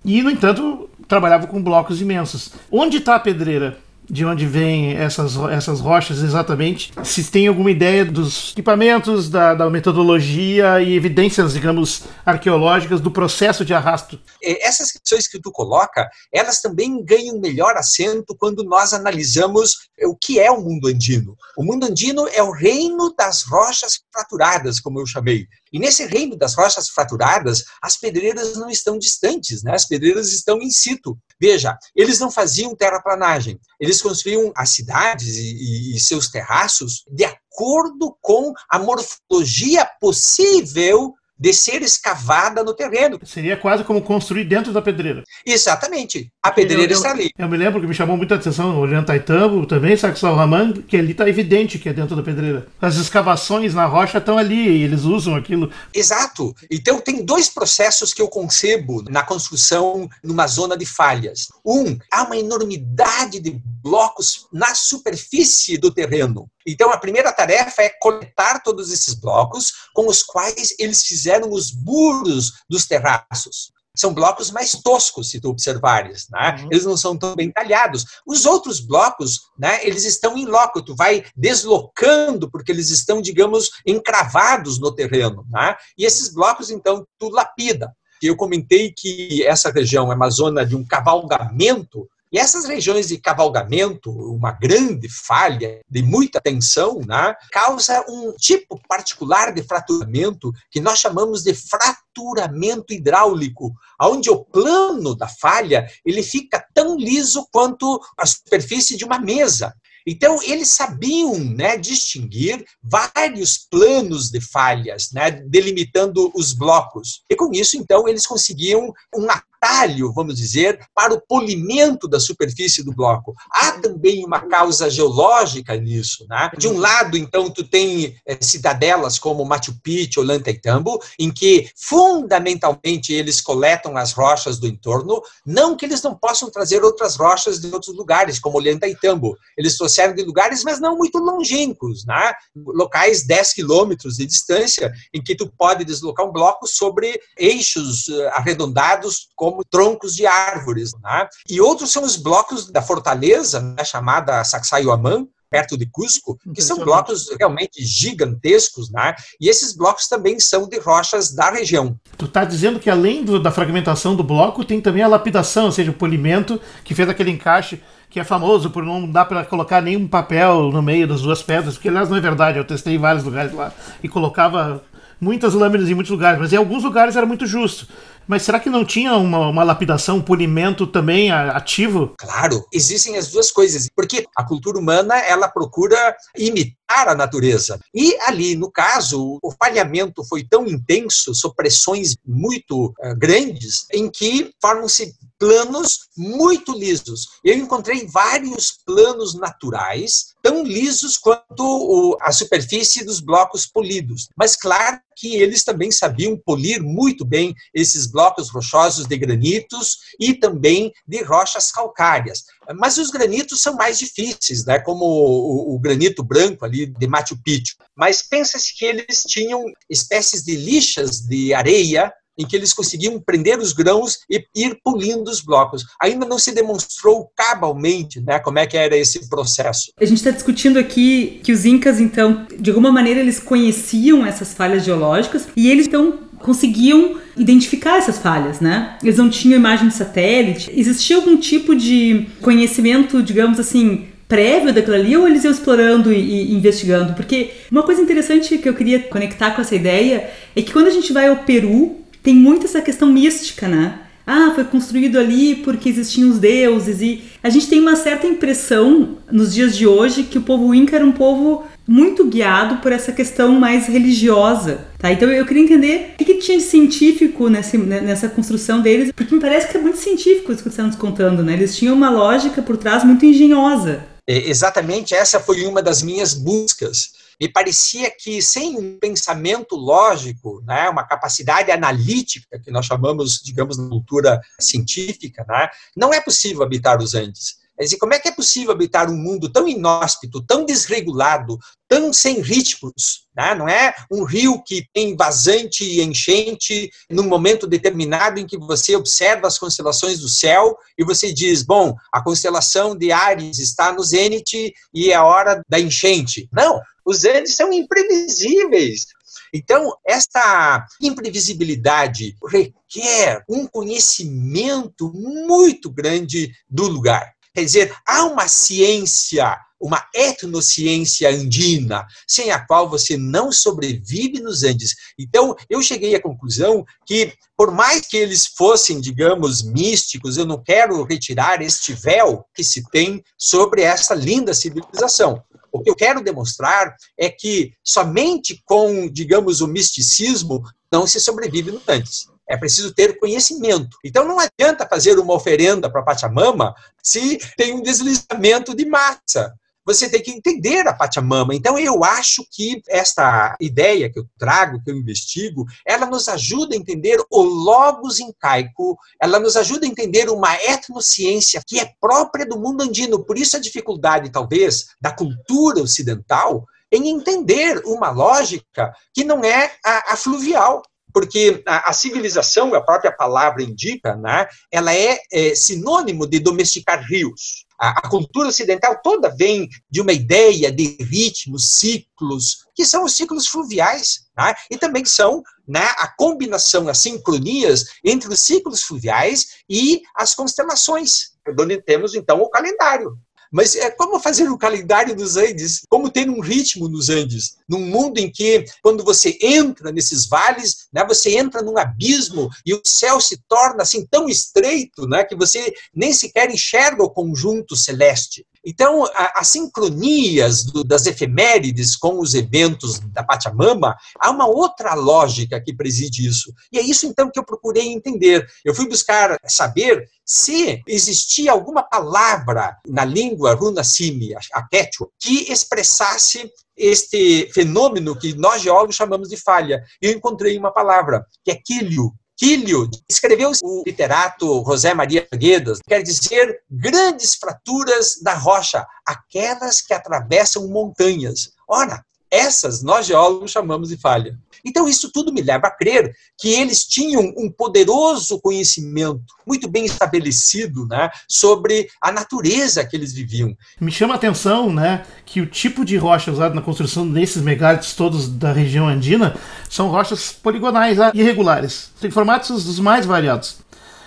E, 0.05 0.21
no 0.21 0.29
entanto, 0.29 0.89
trabalhavam 1.07 1.47
com 1.47 1.61
blocos 1.61 2.01
imensos. 2.01 2.53
Onde 2.71 2.97
está 2.97 3.15
a 3.15 3.19
pedreira? 3.19 3.77
De 4.09 4.25
onde 4.25 4.45
vêm 4.45 4.93
essas, 4.93 5.35
essas 5.51 5.79
rochas 5.79 6.19
exatamente, 6.19 6.91
se 7.03 7.23
tem 7.25 7.47
alguma 7.47 7.69
ideia 7.69 8.03
dos 8.03 8.51
equipamentos, 8.53 9.29
da, 9.29 9.53
da 9.53 9.69
metodologia 9.69 10.81
e 10.81 10.95
evidências, 10.95 11.53
digamos, 11.53 12.03
arqueológicas 12.25 12.99
do 12.99 13.11
processo 13.11 13.63
de 13.63 13.73
arrasto. 13.73 14.19
É, 14.43 14.67
essas 14.67 14.91
questões 14.91 15.27
que 15.27 15.39
tu 15.39 15.51
coloca, 15.51 16.09
elas 16.33 16.61
também 16.61 17.03
ganham 17.03 17.39
melhor 17.39 17.75
assento 17.77 18.35
quando 18.37 18.63
nós 18.63 18.93
analisamos 18.93 19.89
o 20.01 20.15
que 20.15 20.39
é 20.39 20.49
o 20.49 20.61
mundo 20.61 20.87
andino. 20.87 21.35
O 21.57 21.63
mundo 21.63 21.85
andino 21.85 22.27
é 22.29 22.41
o 22.41 22.51
reino 22.51 23.13
das 23.17 23.43
rochas 23.43 23.99
fraturadas, 24.11 24.79
como 24.79 24.99
eu 24.99 25.05
chamei. 25.05 25.47
E 25.71 25.79
nesse 25.79 26.05
reino 26.05 26.35
das 26.35 26.55
rochas 26.55 26.89
fraturadas, 26.89 27.63
as 27.81 27.97
pedreiras 27.97 28.55
não 28.55 28.69
estão 28.69 28.97
distantes, 28.97 29.63
né? 29.63 29.73
as 29.73 29.85
pedreiras 29.85 30.31
estão 30.31 30.61
in 30.61 30.69
situ. 30.69 31.17
Veja, 31.39 31.77
eles 31.95 32.19
não 32.19 32.31
faziam 32.31 32.75
terraplanagem, 32.75 33.59
eles 33.79 34.01
construíam 34.01 34.51
as 34.55 34.69
cidades 34.69 35.37
e, 35.37 35.95
e 35.95 35.99
seus 35.99 36.29
terraços 36.29 37.03
de 37.09 37.23
acordo 37.25 38.17
com 38.21 38.53
a 38.69 38.79
morfologia 38.79 39.85
possível 39.99 41.13
de 41.39 41.53
ser 41.53 41.81
escavada 41.81 42.63
no 42.63 42.73
terreno. 42.73 43.19
Seria 43.23 43.55
quase 43.55 43.83
como 43.83 44.01
construir 44.01 44.43
dentro 44.43 44.73
da 44.73 44.81
pedreira. 44.81 45.23
Exatamente. 45.45 46.31
A 46.43 46.51
pedreira 46.51 46.91
eu, 46.91 46.97
está 46.97 47.11
ali. 47.11 47.31
Eu 47.37 47.47
me 47.47 47.57
lembro 47.57 47.79
que 47.79 47.87
me 47.87 47.93
chamou 47.93 48.17
muita 48.17 48.35
atenção 48.35 48.77
olhando 48.77 49.05
Taitambo, 49.05 49.65
também 49.65 49.95
Saxal 49.95 50.35
Raman, 50.35 50.73
que 50.73 50.97
ali 50.97 51.11
está 51.11 51.27
evidente 51.29 51.79
que 51.79 51.87
é 51.87 51.93
dentro 51.93 52.15
da 52.15 52.23
pedreira. 52.23 52.67
As 52.81 52.95
escavações 52.97 53.73
na 53.73 53.85
rocha 53.85 54.17
estão 54.17 54.37
ali 54.37 54.67
e 54.69 54.83
eles 54.83 55.03
usam 55.03 55.35
aquilo. 55.35 55.71
Exato. 55.93 56.53
Então 56.69 56.99
tem 56.99 57.23
dois 57.23 57.47
processos 57.47 58.13
que 58.13 58.21
eu 58.21 58.27
concebo 58.27 59.03
na 59.09 59.23
construção 59.23 60.09
numa 60.23 60.47
zona 60.47 60.77
de 60.77 60.85
falhas. 60.85 61.47
Um, 61.65 61.97
há 62.11 62.23
uma 62.23 62.37
enormidade 62.37 63.39
de 63.39 63.61
blocos 63.81 64.47
na 64.51 64.75
superfície 64.75 65.77
do 65.77 65.91
terreno. 65.91 66.49
Então, 66.71 66.91
a 66.91 66.97
primeira 66.97 67.31
tarefa 67.31 67.81
é 67.81 67.89
coletar 67.89 68.61
todos 68.61 68.91
esses 68.91 69.13
blocos 69.13 69.71
com 69.93 70.07
os 70.07 70.21
quais 70.21 70.75
eles 70.77 71.03
fizeram 71.03 71.51
os 71.51 71.73
muros 71.73 72.53
dos 72.69 72.85
terraços. 72.85 73.71
São 73.97 74.13
blocos 74.13 74.51
mais 74.51 74.71
toscos, 74.71 75.29
se 75.29 75.41
tu 75.41 75.49
observares, 75.49 76.27
né? 76.29 76.55
Uhum. 76.59 76.69
Eles 76.71 76.85
não 76.85 76.95
são 76.95 77.17
tão 77.17 77.35
bem 77.35 77.51
talhados. 77.51 78.05
Os 78.25 78.45
outros 78.45 78.79
blocos, 78.79 79.39
né, 79.57 79.85
eles 79.85 80.05
estão 80.05 80.37
em 80.37 80.45
loco, 80.45 80.81
tu 80.81 80.95
vai 80.95 81.25
deslocando 81.35 82.49
porque 82.49 82.71
eles 82.71 82.91
estão, 82.91 83.21
digamos, 83.21 83.69
encravados 83.85 84.79
no 84.79 84.93
terreno, 84.93 85.45
né? 85.49 85.75
E 85.97 86.05
esses 86.05 86.33
blocos, 86.33 86.69
então, 86.69 87.05
tu 87.17 87.29
lapida. 87.29 87.91
Eu 88.21 88.35
comentei 88.35 88.93
que 88.95 89.43
essa 89.45 89.71
região 89.71 90.11
é 90.11 90.15
uma 90.15 90.29
zona 90.29 90.65
de 90.65 90.75
um 90.75 90.85
cavalgamento 90.85 92.07
e 92.31 92.37
essas 92.37 92.65
regiões 92.65 93.07
de 93.07 93.17
cavalgamento, 93.17 94.11
uma 94.11 94.51
grande 94.51 95.09
falha 95.09 95.81
de 95.89 96.03
muita 96.03 96.39
tensão, 96.39 97.01
né, 97.05 97.35
causa 97.51 98.05
um 98.07 98.33
tipo 98.33 98.79
particular 98.87 99.51
de 99.53 99.63
fraturamento 99.63 100.51
que 100.69 100.79
nós 100.79 100.99
chamamos 100.99 101.43
de 101.43 101.53
fraturamento 101.55 102.93
hidráulico, 102.93 103.73
onde 103.99 104.29
o 104.29 104.43
plano 104.45 105.15
da 105.15 105.27
falha 105.27 105.87
ele 106.05 106.21
fica 106.21 106.63
tão 106.73 106.97
liso 106.97 107.47
quanto 107.51 107.99
a 108.17 108.25
superfície 108.25 108.95
de 108.95 109.05
uma 109.05 109.19
mesa. 109.19 109.73
Então, 110.07 110.41
eles 110.41 110.69
sabiam 110.69 111.37
né, 111.37 111.77
distinguir 111.77 112.65
vários 112.81 113.57
planos 113.69 114.29
de 114.29 114.41
falhas, 114.41 115.11
né, 115.11 115.29
delimitando 115.29 116.31
os 116.33 116.53
blocos. 116.53 117.23
E 117.29 117.35
com 117.35 117.51
isso, 117.53 117.77
então, 117.77 118.07
eles 118.07 118.25
conseguiam 118.25 118.91
um 119.15 119.27
atalho, 119.61 120.11
vamos 120.13 120.35
dizer, 120.37 120.79
para 120.95 121.13
o 121.13 121.21
polimento 121.21 122.07
da 122.07 122.19
superfície 122.19 122.83
do 122.83 122.93
bloco. 122.93 123.35
Há 123.51 123.73
também 123.73 124.25
uma 124.25 124.39
causa 124.47 124.89
geológica 124.89 125.75
nisso. 125.75 126.25
Né? 126.29 126.49
De 126.57 126.67
um 126.67 126.77
lado, 126.77 127.17
então, 127.17 127.49
tu 127.49 127.63
tem 127.63 128.15
é, 128.25 128.37
cidadelas 128.41 129.19
como 129.19 129.45
Machu 129.45 129.75
Picchu, 129.83 130.21
Ollantaytambo, 130.21 130.99
em 131.19 131.29
que 131.31 131.69
fundamentalmente 131.75 133.13
eles 133.13 133.41
coletam 133.41 133.97
as 133.97 134.13
rochas 134.13 134.57
do 134.57 134.67
entorno, 134.67 135.21
não 135.45 135.75
que 135.75 135.85
eles 135.85 136.01
não 136.01 136.15
possam 136.15 136.49
trazer 136.49 136.83
outras 136.83 137.15
rochas 137.15 137.59
de 137.59 137.67
outros 137.73 137.95
lugares, 137.95 138.39
como 138.39 138.57
Ollantaytambo. 138.57 139.37
Eles 139.57 139.77
trouxeram 139.77 140.15
de 140.15 140.23
lugares, 140.23 140.63
mas 140.63 140.79
não 140.79 140.97
muito 140.97 141.17
longínquos, 141.19 142.05
né? 142.05 142.33
locais 142.55 143.25
10 143.25 143.53
quilômetros 143.53 144.15
de 144.15 144.25
distância, 144.25 144.91
em 145.13 145.21
que 145.21 145.35
tu 145.35 145.51
pode 145.57 145.83
deslocar 145.83 146.25
um 146.25 146.31
bloco 146.31 146.67
sobre 146.67 147.19
eixos 147.37 148.07
eh, 148.09 148.29
arredondados, 148.33 149.29
como 149.49 149.63
troncos 149.63 150.15
de 150.15 150.25
árvores. 150.25 150.91
Né? 151.03 151.27
E 151.49 151.59
outros 151.59 151.91
são 151.91 152.03
os 152.03 152.15
blocos 152.15 152.71
da 152.71 152.81
fortaleza, 152.81 153.59
né, 153.59 153.83
chamada 153.83 154.43
Sacsayhuaman, 154.43 155.27
perto 155.49 155.77
de 155.77 155.87
Cusco, 155.87 156.37
que 156.53 156.61
são 156.61 156.77
blocos 156.77 157.27
realmente 157.37 157.83
gigantescos, 157.83 158.91
né? 158.91 159.15
E 159.41 159.49
esses 159.49 159.75
blocos 159.75 160.07
também 160.07 160.39
são 160.39 160.69
de 160.69 160.77
rochas 160.77 161.33
da 161.33 161.49
região. 161.49 161.97
Tu 162.17 162.25
está 162.25 162.45
dizendo 162.45 162.79
que 162.79 162.87
além 162.87 163.23
do, 163.23 163.41
da 163.41 163.49
fragmentação 163.49 164.15
do 164.15 164.23
bloco, 164.23 164.63
tem 164.63 164.79
também 164.79 165.01
a 165.01 165.07
lapidação, 165.07 165.65
ou 165.65 165.71
seja, 165.71 165.89
o 165.89 165.95
polimento 165.95 166.61
que 166.83 166.93
fez 166.93 167.09
aquele 167.09 167.31
encaixe 167.31 167.81
que 168.09 168.19
é 168.19 168.23
famoso 168.23 168.71
por 168.71 168.83
não 168.83 169.09
dar 169.09 169.25
para 169.25 169.45
colocar 169.45 169.81
nenhum 169.81 170.07
papel 170.07 170.71
no 170.71 170.81
meio 170.81 171.07
das 171.07 171.21
duas 171.21 171.43
pedras, 171.43 171.75
porque 171.75 171.89
aliás 171.89 172.09
não 172.09 172.17
é 172.17 172.21
verdade, 172.21 172.57
eu 172.57 172.65
testei 172.65 172.95
em 172.95 172.97
vários 172.97 173.23
lugares 173.23 173.53
lá 173.53 173.71
e 174.03 174.09
colocava 174.09 174.83
muitas 175.21 175.53
lâminas 175.53 175.89
em 175.89 175.93
muitos 175.93 176.11
lugares, 176.11 176.39
mas 176.39 176.51
em 176.51 176.55
alguns 176.57 176.83
lugares 176.83 177.15
era 177.15 177.25
muito 177.25 177.45
justo. 177.45 177.87
Mas 178.29 178.43
será 178.43 178.59
que 178.59 178.69
não 178.69 178.85
tinha 178.85 179.15
uma, 179.15 179.47
uma, 179.49 179.63
lapidação, 179.63 180.17
um 180.17 180.21
polimento 180.21 180.85
também 180.85 181.31
ativo? 181.31 182.13
Claro, 182.19 182.63
existem 182.71 183.17
as 183.17 183.31
duas 183.31 183.51
coisas. 183.51 183.89
Porque 183.95 184.27
a 184.37 184.45
cultura 184.45 184.77
humana, 184.77 185.17
ela 185.17 185.47
procura 185.47 186.15
imitar 186.37 186.78
a 186.89 187.15
natureza. 187.15 187.79
E 187.93 188.17
ali, 188.21 188.55
no 188.55 188.71
caso, 188.71 189.37
o 189.43 189.51
falhamento 189.51 190.23
foi 190.23 190.43
tão 190.43 190.67
intenso, 190.67 191.35
sob 191.35 191.55
pressões 191.55 192.15
muito 192.25 192.87
uh, 192.87 193.15
grandes, 193.15 193.85
em 193.93 194.09
que 194.09 194.51
formam-se 194.59 195.13
planos 195.37 196.09
muito 196.17 196.73
lisos. 196.73 197.27
Eu 197.43 197.55
encontrei 197.55 198.07
vários 198.07 198.71
planos 198.85 199.35
naturais, 199.35 200.33
tão 200.41 200.63
lisos 200.63 201.17
quanto 201.17 201.59
o, 201.59 202.17
a 202.21 202.31
superfície 202.31 203.05
dos 203.05 203.19
blocos 203.19 203.65
polidos. 203.65 204.27
Mas 204.35 204.55
claro 204.55 204.99
que 205.15 205.35
eles 205.35 205.63
também 205.63 205.91
sabiam 205.91 206.37
polir 206.37 206.81
muito 206.81 207.25
bem 207.25 207.53
esses 207.73 208.07
blocos 208.07 208.49
rochosos 208.49 209.05
de 209.05 209.17
granitos 209.17 209.97
e 210.19 210.33
também 210.33 210.91
de 211.05 211.21
rochas 211.23 211.71
calcárias. 211.71 212.45
Mas 212.77 212.97
os 212.97 213.09
granitos 213.09 213.61
são 213.61 213.75
mais 213.75 213.97
difíceis, 213.97 214.65
né? 214.65 214.79
como 214.79 215.05
o, 215.05 215.75
o 215.75 215.79
granito 215.79 216.23
branco 216.23 216.65
ali 216.65 216.85
de 216.85 217.07
Machu 217.07 217.37
Picchu. 217.43 217.75
Mas 217.95 218.21
pensa-se 218.21 218.77
que 218.77 218.85
eles 218.85 219.23
tinham 219.23 219.63
espécies 219.89 220.43
de 220.43 220.55
lixas 220.55 221.21
de 221.21 221.53
areia 221.53 222.11
em 222.39 222.47
que 222.47 222.55
eles 222.55 222.73
conseguiam 222.73 223.19
prender 223.19 223.59
os 223.59 223.73
grãos 223.73 224.19
e 224.31 224.45
ir 224.55 224.79
polindo 224.81 225.29
os 225.29 225.41
blocos. 225.41 225.83
Ainda 226.01 226.25
não 226.25 226.39
se 226.39 226.53
demonstrou 226.53 227.29
cabalmente 227.35 228.21
né, 228.21 228.39
como 228.39 228.57
é 228.59 228.65
que 228.65 228.77
era 228.77 228.95
esse 228.95 229.27
processo. 229.27 229.91
A 229.99 230.05
gente 230.05 230.19
está 230.19 230.31
discutindo 230.31 230.79
aqui 230.79 231.41
que 231.43 231.51
os 231.51 231.65
incas, 231.65 231.99
então, 231.99 232.47
de 232.57 232.69
alguma 232.71 232.93
maneira, 232.93 233.19
eles 233.19 233.39
conheciam 233.41 234.25
essas 234.25 234.53
falhas 234.53 234.85
geológicas 234.85 235.49
e 235.53 235.69
eles, 235.69 235.87
então, 235.87 236.28
conseguiam 236.41 237.17
identificar 237.37 237.97
essas 237.97 238.17
falhas, 238.17 238.59
né? 238.59 238.97
Eles 239.03 239.17
não 239.17 239.29
tinham 239.29 239.57
imagem 239.59 239.87
de 239.87 239.93
satélite. 239.93 240.71
Existia 240.73 241.15
algum 241.15 241.37
tipo 241.37 241.75
de 241.75 242.27
conhecimento, 242.41 243.21
digamos 243.21 243.59
assim, 243.59 244.05
prévio 244.27 244.71
daquilo 244.71 244.95
ali 244.95 245.17
ou 245.17 245.27
eles 245.27 245.43
iam 245.43 245.51
explorando 245.51 246.13
e, 246.13 246.53
investigando? 246.53 247.13
Porque 247.13 247.51
uma 247.71 247.83
coisa 247.83 248.01
interessante 248.01 248.57
que 248.57 248.69
eu 248.69 248.73
queria 248.73 248.99
conectar 248.99 249.51
com 249.51 249.61
essa 249.61 249.75
ideia 249.75 250.29
é 250.55 250.61
que 250.61 250.71
quando 250.71 250.87
a 250.87 250.91
gente 250.91 251.11
vai 251.11 251.27
ao 251.27 251.37
Peru, 251.37 251.97
tem 252.21 252.35
muito 252.35 252.65
essa 252.65 252.81
questão 252.81 253.11
mística, 253.11 253.67
né? 253.67 253.99
Ah, 254.27 254.51
foi 254.53 254.63
construído 254.63 255.17
ali 255.17 255.55
porque 255.55 255.89
existiam 255.89 256.29
os 256.29 256.37
deuses 256.37 257.01
e 257.01 257.23
a 257.41 257.49
gente 257.49 257.67
tem 257.67 257.79
uma 257.79 257.95
certa 257.95 258.27
impressão 258.27 259.17
nos 259.31 259.55
dias 259.55 259.75
de 259.75 259.87
hoje 259.87 260.21
que 260.21 260.37
o 260.37 260.43
povo 260.43 260.75
inca 260.75 260.97
era 260.97 261.03
um 261.03 261.11
povo 261.11 261.65
muito 261.89 262.23
guiado 262.25 262.77
por 262.77 262.91
essa 262.91 263.11
questão 263.11 263.51
mais 263.53 263.87
religiosa, 263.87 264.85
tá? 264.99 265.11
Então 265.11 265.27
eu 265.31 265.43
queria 265.43 265.63
entender 265.63 266.13
o 266.13 266.23
que, 266.23 266.35
tinha 266.35 266.59
de 266.59 266.63
científico 266.63 267.49
nessa, 267.49 267.77
nessa 267.77 268.29
construção 268.29 268.79
deles, 268.79 269.11
porque 269.11 269.33
me 269.33 269.41
parece 269.41 269.67
que 269.67 269.75
é 269.75 269.81
muito 269.81 269.97
científico 269.97 270.51
isso 270.51 270.61
que 270.61 270.69
você 270.69 270.75
está 270.75 270.83
nos 270.83 270.95
contando, 270.95 271.43
né? 271.43 271.53
Eles 271.53 271.75
tinham 271.75 271.95
uma 271.95 272.11
lógica 272.11 272.61
por 272.61 272.77
trás 272.77 273.03
muito 273.03 273.25
engenhosa. 273.25 274.05
É, 274.27 274.47
exatamente, 274.47 275.15
essa 275.15 275.39
foi 275.39 275.65
uma 275.65 275.81
das 275.81 276.03
minhas 276.03 276.35
buscas 276.35 277.17
me 277.39 277.47
parecia 277.47 278.11
que 278.11 278.41
sem 278.41 278.77
um 278.77 278.99
pensamento 278.99 279.75
lógico, 279.75 280.61
né, 280.65 280.89
uma 280.89 281.05
capacidade 281.05 281.71
analítica, 281.71 282.59
que 282.59 282.69
nós 282.69 282.85
chamamos, 282.85 283.41
digamos, 283.41 283.77
na 283.77 283.87
cultura 283.87 284.41
científica, 284.59 285.45
né, 285.47 285.69
não 285.95 286.13
é 286.13 286.19
possível 286.19 286.63
habitar 286.63 287.01
os 287.01 287.15
Andes. 287.15 287.58
Quer 287.79 287.85
dizer, 287.85 287.97
como 287.97 288.13
é 288.13 288.19
que 288.19 288.27
é 288.27 288.31
possível 288.31 288.73
habitar 288.73 289.09
um 289.09 289.15
mundo 289.15 289.49
tão 289.49 289.65
inóspito, 289.65 290.45
tão 290.45 290.65
desregulado, 290.65 291.57
tão 291.87 292.11
sem 292.11 292.41
ritmos? 292.41 293.25
Né? 293.33 293.55
Não 293.55 293.69
é 293.69 293.95
um 294.11 294.25
rio 294.25 294.61
que 294.61 294.83
tem 294.93 295.15
vazante 295.15 295.85
e 295.85 296.01
enchente 296.01 296.91
num 297.09 297.23
momento 297.23 297.65
determinado 297.65 298.37
em 298.37 298.45
que 298.45 298.57
você 298.57 298.97
observa 298.97 299.47
as 299.47 299.57
constelações 299.57 300.19
do 300.19 300.27
céu 300.27 300.75
e 300.97 301.05
você 301.05 301.31
diz, 301.31 301.63
bom, 301.63 301.95
a 302.13 302.21
constelação 302.21 302.97
de 302.97 303.13
Ares 303.13 303.59
está 303.59 303.93
no 303.93 304.03
zênite 304.03 304.73
e 304.93 305.09
é 305.09 305.15
a 305.15 305.23
hora 305.23 305.63
da 305.69 305.79
enchente. 305.79 306.49
Não, 306.51 306.81
os 307.05 307.23
Andes 307.23 307.55
são 307.55 307.71
imprevisíveis. 307.71 309.05
Então, 309.53 309.95
esta 310.05 310.85
imprevisibilidade 311.01 312.35
requer 312.45 313.41
um 313.47 313.65
conhecimento 313.65 315.13
muito 315.13 315.89
grande 315.89 316.51
do 316.69 316.83
lugar. 316.89 317.38
Quer 317.59 317.65
dizer, 317.65 317.95
há 318.07 318.23
uma 318.23 318.47
ciência, 318.47 319.53
uma 319.81 320.01
etnociência 320.15 321.29
andina, 321.29 322.07
sem 322.25 322.51
a 322.51 322.65
qual 322.65 322.89
você 322.89 323.17
não 323.17 323.51
sobrevive 323.51 324.39
nos 324.39 324.63
Andes. 324.63 324.95
Então, 325.19 325.53
eu 325.69 325.81
cheguei 325.81 326.15
à 326.15 326.21
conclusão 326.21 326.85
que, 327.05 327.33
por 327.57 327.69
mais 327.69 328.07
que 328.07 328.15
eles 328.15 328.47
fossem, 328.47 329.01
digamos, 329.01 329.61
místicos, 329.61 330.37
eu 330.37 330.45
não 330.45 330.63
quero 330.63 331.03
retirar 331.03 331.61
este 331.61 331.91
véu 331.91 332.45
que 332.55 332.63
se 332.63 332.81
tem 332.91 333.21
sobre 333.37 333.81
essa 333.81 334.15
linda 334.15 334.53
civilização. 334.53 335.43
O 335.69 335.81
que 335.81 335.89
eu 335.89 335.95
quero 335.97 336.23
demonstrar 336.23 336.95
é 337.17 337.29
que 337.29 337.73
somente 337.83 338.61
com, 338.63 339.09
digamos, 339.11 339.59
o 339.59 339.67
misticismo 339.67 340.63
não 340.89 341.05
se 341.05 341.19
sobrevive 341.19 341.71
no 341.71 341.81
Andes. 341.89 342.25
É 342.49 342.57
preciso 342.57 342.93
ter 342.93 343.19
conhecimento. 343.19 343.97
Então 344.03 344.27
não 344.27 344.39
adianta 344.39 344.87
fazer 344.87 345.19
uma 345.19 345.35
oferenda 345.35 345.89
para 345.89 346.01
Pachamama 346.01 346.73
se 347.01 347.37
tem 347.55 347.73
um 347.73 347.81
deslizamento 347.81 348.75
de 348.75 348.85
massa 348.85 349.53
você 349.89 350.07
tem 350.07 350.21
que 350.21 350.29
entender 350.29 350.87
a 350.87 350.93
Pachamama. 350.93 351.55
Então, 351.55 351.79
eu 351.79 352.03
acho 352.03 352.45
que 352.51 352.79
esta 352.87 353.57
ideia 353.59 354.07
que 354.07 354.19
eu 354.19 354.25
trago, 354.37 354.79
que 354.83 354.91
eu 354.91 354.95
investigo, 354.95 355.65
ela 355.83 356.05
nos 356.05 356.27
ajuda 356.27 356.75
a 356.75 356.77
entender 356.77 357.19
o 357.31 357.41
logos 357.41 358.19
incaico, 358.19 358.95
ela 359.19 359.39
nos 359.39 359.57
ajuda 359.57 359.87
a 359.87 359.89
entender 359.89 360.29
uma 360.29 360.53
etnociência 360.57 361.59
que 361.65 361.79
é 361.79 361.91
própria 361.99 362.45
do 362.45 362.59
mundo 362.59 362.83
andino. 362.83 363.25
Por 363.25 363.35
isso, 363.35 363.57
a 363.57 363.59
dificuldade, 363.59 364.31
talvez, 364.31 364.89
da 365.01 365.11
cultura 365.11 365.81
ocidental 365.81 366.67
em 366.91 367.09
entender 367.09 367.81
uma 367.85 368.09
lógica 368.11 368.93
que 369.13 369.23
não 369.23 369.43
é 369.43 369.71
a, 369.83 370.13
a 370.13 370.15
fluvial, 370.15 370.83
porque 371.13 371.63
a, 371.65 371.89
a, 371.89 371.93
civilização, 371.93 372.73
a 372.73 372.81
própria 372.81 373.11
palavra 373.11 373.63
indica, 373.63 374.15
né, 374.15 374.47
ela 374.71 374.93
é, 374.93 375.19
é 375.31 375.55
sinônimo 375.55 376.27
de 376.27 376.39
domesticar 376.39 377.03
rios. 377.03 377.65
A, 377.79 377.99
a, 377.99 378.09
cultura 378.09 378.49
ocidental 378.49 378.99
toda 379.01 379.33
vem 379.35 379.69
de 379.89 380.01
uma 380.01 380.11
ideia 380.11 380.71
de 380.71 380.97
ritmos, 380.99 381.77
ciclos, 381.77 382.65
que 382.75 382.85
são 382.85 383.03
os 383.03 383.15
ciclos 383.15 383.47
fluviais, 383.47 384.25
né, 384.37 384.53
e 384.69 384.77
também 384.77 385.05
são 385.05 385.41
né, 385.67 385.85
a 385.97 386.07
combinação, 386.07 386.87
as 386.89 386.97
sincronias 386.97 387.85
entre 388.03 388.27
os 388.27 388.39
ciclos 388.39 388.83
fluviais 388.83 389.59
e 389.69 390.01
as 390.15 390.35
constelações, 390.35 391.31
onde 391.59 391.81
temos 391.81 392.15
então 392.15 392.41
o 392.41 392.49
calendário. 392.49 393.17
Mas 393.51 393.75
é 393.75 393.89
como 393.89 394.19
fazer 394.19 394.49
um 394.49 394.57
calendário 394.57 395.15
dos 395.15 395.37
Andes, 395.37 395.81
como 395.89 396.09
ter 396.09 396.29
um 396.29 396.39
ritmo 396.39 396.87
nos 396.87 397.09
Andes, 397.09 397.57
num 397.67 397.79
mundo 397.79 398.19
em 398.19 398.31
que, 398.31 398.65
quando 398.81 399.03
você 399.03 399.37
entra 399.41 399.91
nesses 399.91 400.27
vales, 400.27 400.87
né, 400.93 401.03
você 401.05 401.37
entra 401.37 401.61
num 401.61 401.77
abismo 401.77 402.49
e 402.65 402.73
o 402.73 402.81
céu 402.85 403.19
se 403.19 403.39
torna 403.47 403.83
assim 403.83 404.05
tão 404.05 404.29
estreito 404.29 405.07
né, 405.07 405.23
que 405.23 405.35
você 405.35 405.73
nem 405.93 406.13
sequer 406.13 406.51
enxerga 406.51 407.03
o 407.03 407.09
conjunto 407.09 407.75
celeste. 407.75 408.45
Então, 408.65 409.05
as 409.35 409.47
sincronias 409.47 410.63
do, 410.65 410.83
das 410.83 411.05
efemérides 411.05 411.95
com 411.95 412.19
os 412.19 412.33
eventos 412.33 412.99
da 412.99 413.23
Pachamama, 413.23 413.95
há 414.19 414.29
uma 414.29 414.47
outra 414.47 414.93
lógica 414.93 415.61
que 415.61 415.73
preside 415.73 416.27
isso. 416.27 416.53
E 416.71 416.77
é 416.77 416.81
isso, 416.81 417.05
então, 417.05 417.31
que 417.31 417.39
eu 417.39 417.45
procurei 417.45 417.87
entender. 417.87 418.45
Eu 418.65 418.75
fui 418.75 418.87
buscar 418.87 419.37
saber 419.47 420.07
se 420.31 420.83
existia 420.87 421.51
alguma 421.51 421.81
palavra 421.81 422.77
na 422.87 423.03
língua 423.03 423.55
runasimi, 423.55 424.35
a 424.53 424.67
quechua, 424.67 425.09
que 425.19 425.51
expressasse 425.51 426.51
este 426.77 427.49
fenômeno 427.51 428.15
que 428.15 428.35
nós 428.35 428.61
geólogos 428.61 428.95
chamamos 428.95 429.27
de 429.27 429.37
falha. 429.37 429.83
Eu 429.99 430.11
encontrei 430.11 430.55
uma 430.55 430.71
palavra, 430.71 431.25
que 431.43 431.49
é 431.49 431.55
quilho, 431.55 432.13
Quílio 432.37 432.89
escreveu 433.09 433.51
o 433.61 433.83
literato 433.85 434.63
José 434.65 434.93
Maria 434.93 435.27
Guedes, 435.35 435.79
quer 435.85 436.01
dizer 436.01 436.61
grandes 436.71 437.35
fraturas 437.35 438.21
da 438.23 438.33
rocha, 438.33 438.87
aquelas 439.05 439.81
que 439.81 439.93
atravessam 439.93 440.65
montanhas. 440.69 441.51
Ora, 441.67 442.01
essas 442.31 442.81
nós 442.81 443.07
geólogos 443.07 443.51
chamamos 443.51 443.89
de 443.89 443.97
falha. 443.97 444.39
Então, 444.65 444.87
isso 444.87 445.11
tudo 445.11 445.33
me 445.33 445.41
leva 445.41 445.67
a 445.67 445.71
crer 445.71 446.13
que 446.37 446.49
eles 446.49 446.83
tinham 446.83 447.33
um 447.37 447.51
poderoso 447.51 448.39
conhecimento, 448.41 449.21
muito 449.45 449.69
bem 449.69 449.85
estabelecido, 449.85 450.87
né, 450.87 451.09
sobre 451.27 451.89
a 452.01 452.11
natureza 452.11 452.85
que 452.85 452.95
eles 452.95 453.13
viviam. 453.13 453.55
Me 453.79 453.91
chama 453.91 454.13
a 454.13 454.17
atenção 454.17 454.71
né, 454.71 455.05
que 455.25 455.41
o 455.41 455.45
tipo 455.45 455.83
de 455.83 455.97
rocha 455.97 456.31
usado 456.31 456.55
na 456.55 456.61
construção 456.61 457.07
desses 457.09 457.41
megálitos 457.41 457.93
todos 457.93 458.27
da 458.27 458.51
região 458.51 458.87
andina 458.87 459.35
são 459.69 459.89
rochas 459.89 460.31
poligonais, 460.31 460.97
né, 460.97 461.11
irregulares, 461.13 461.91
tem 461.99 462.11
formatos 462.11 462.65
dos 462.65 462.79
mais 462.79 463.05
variados. 463.05 463.57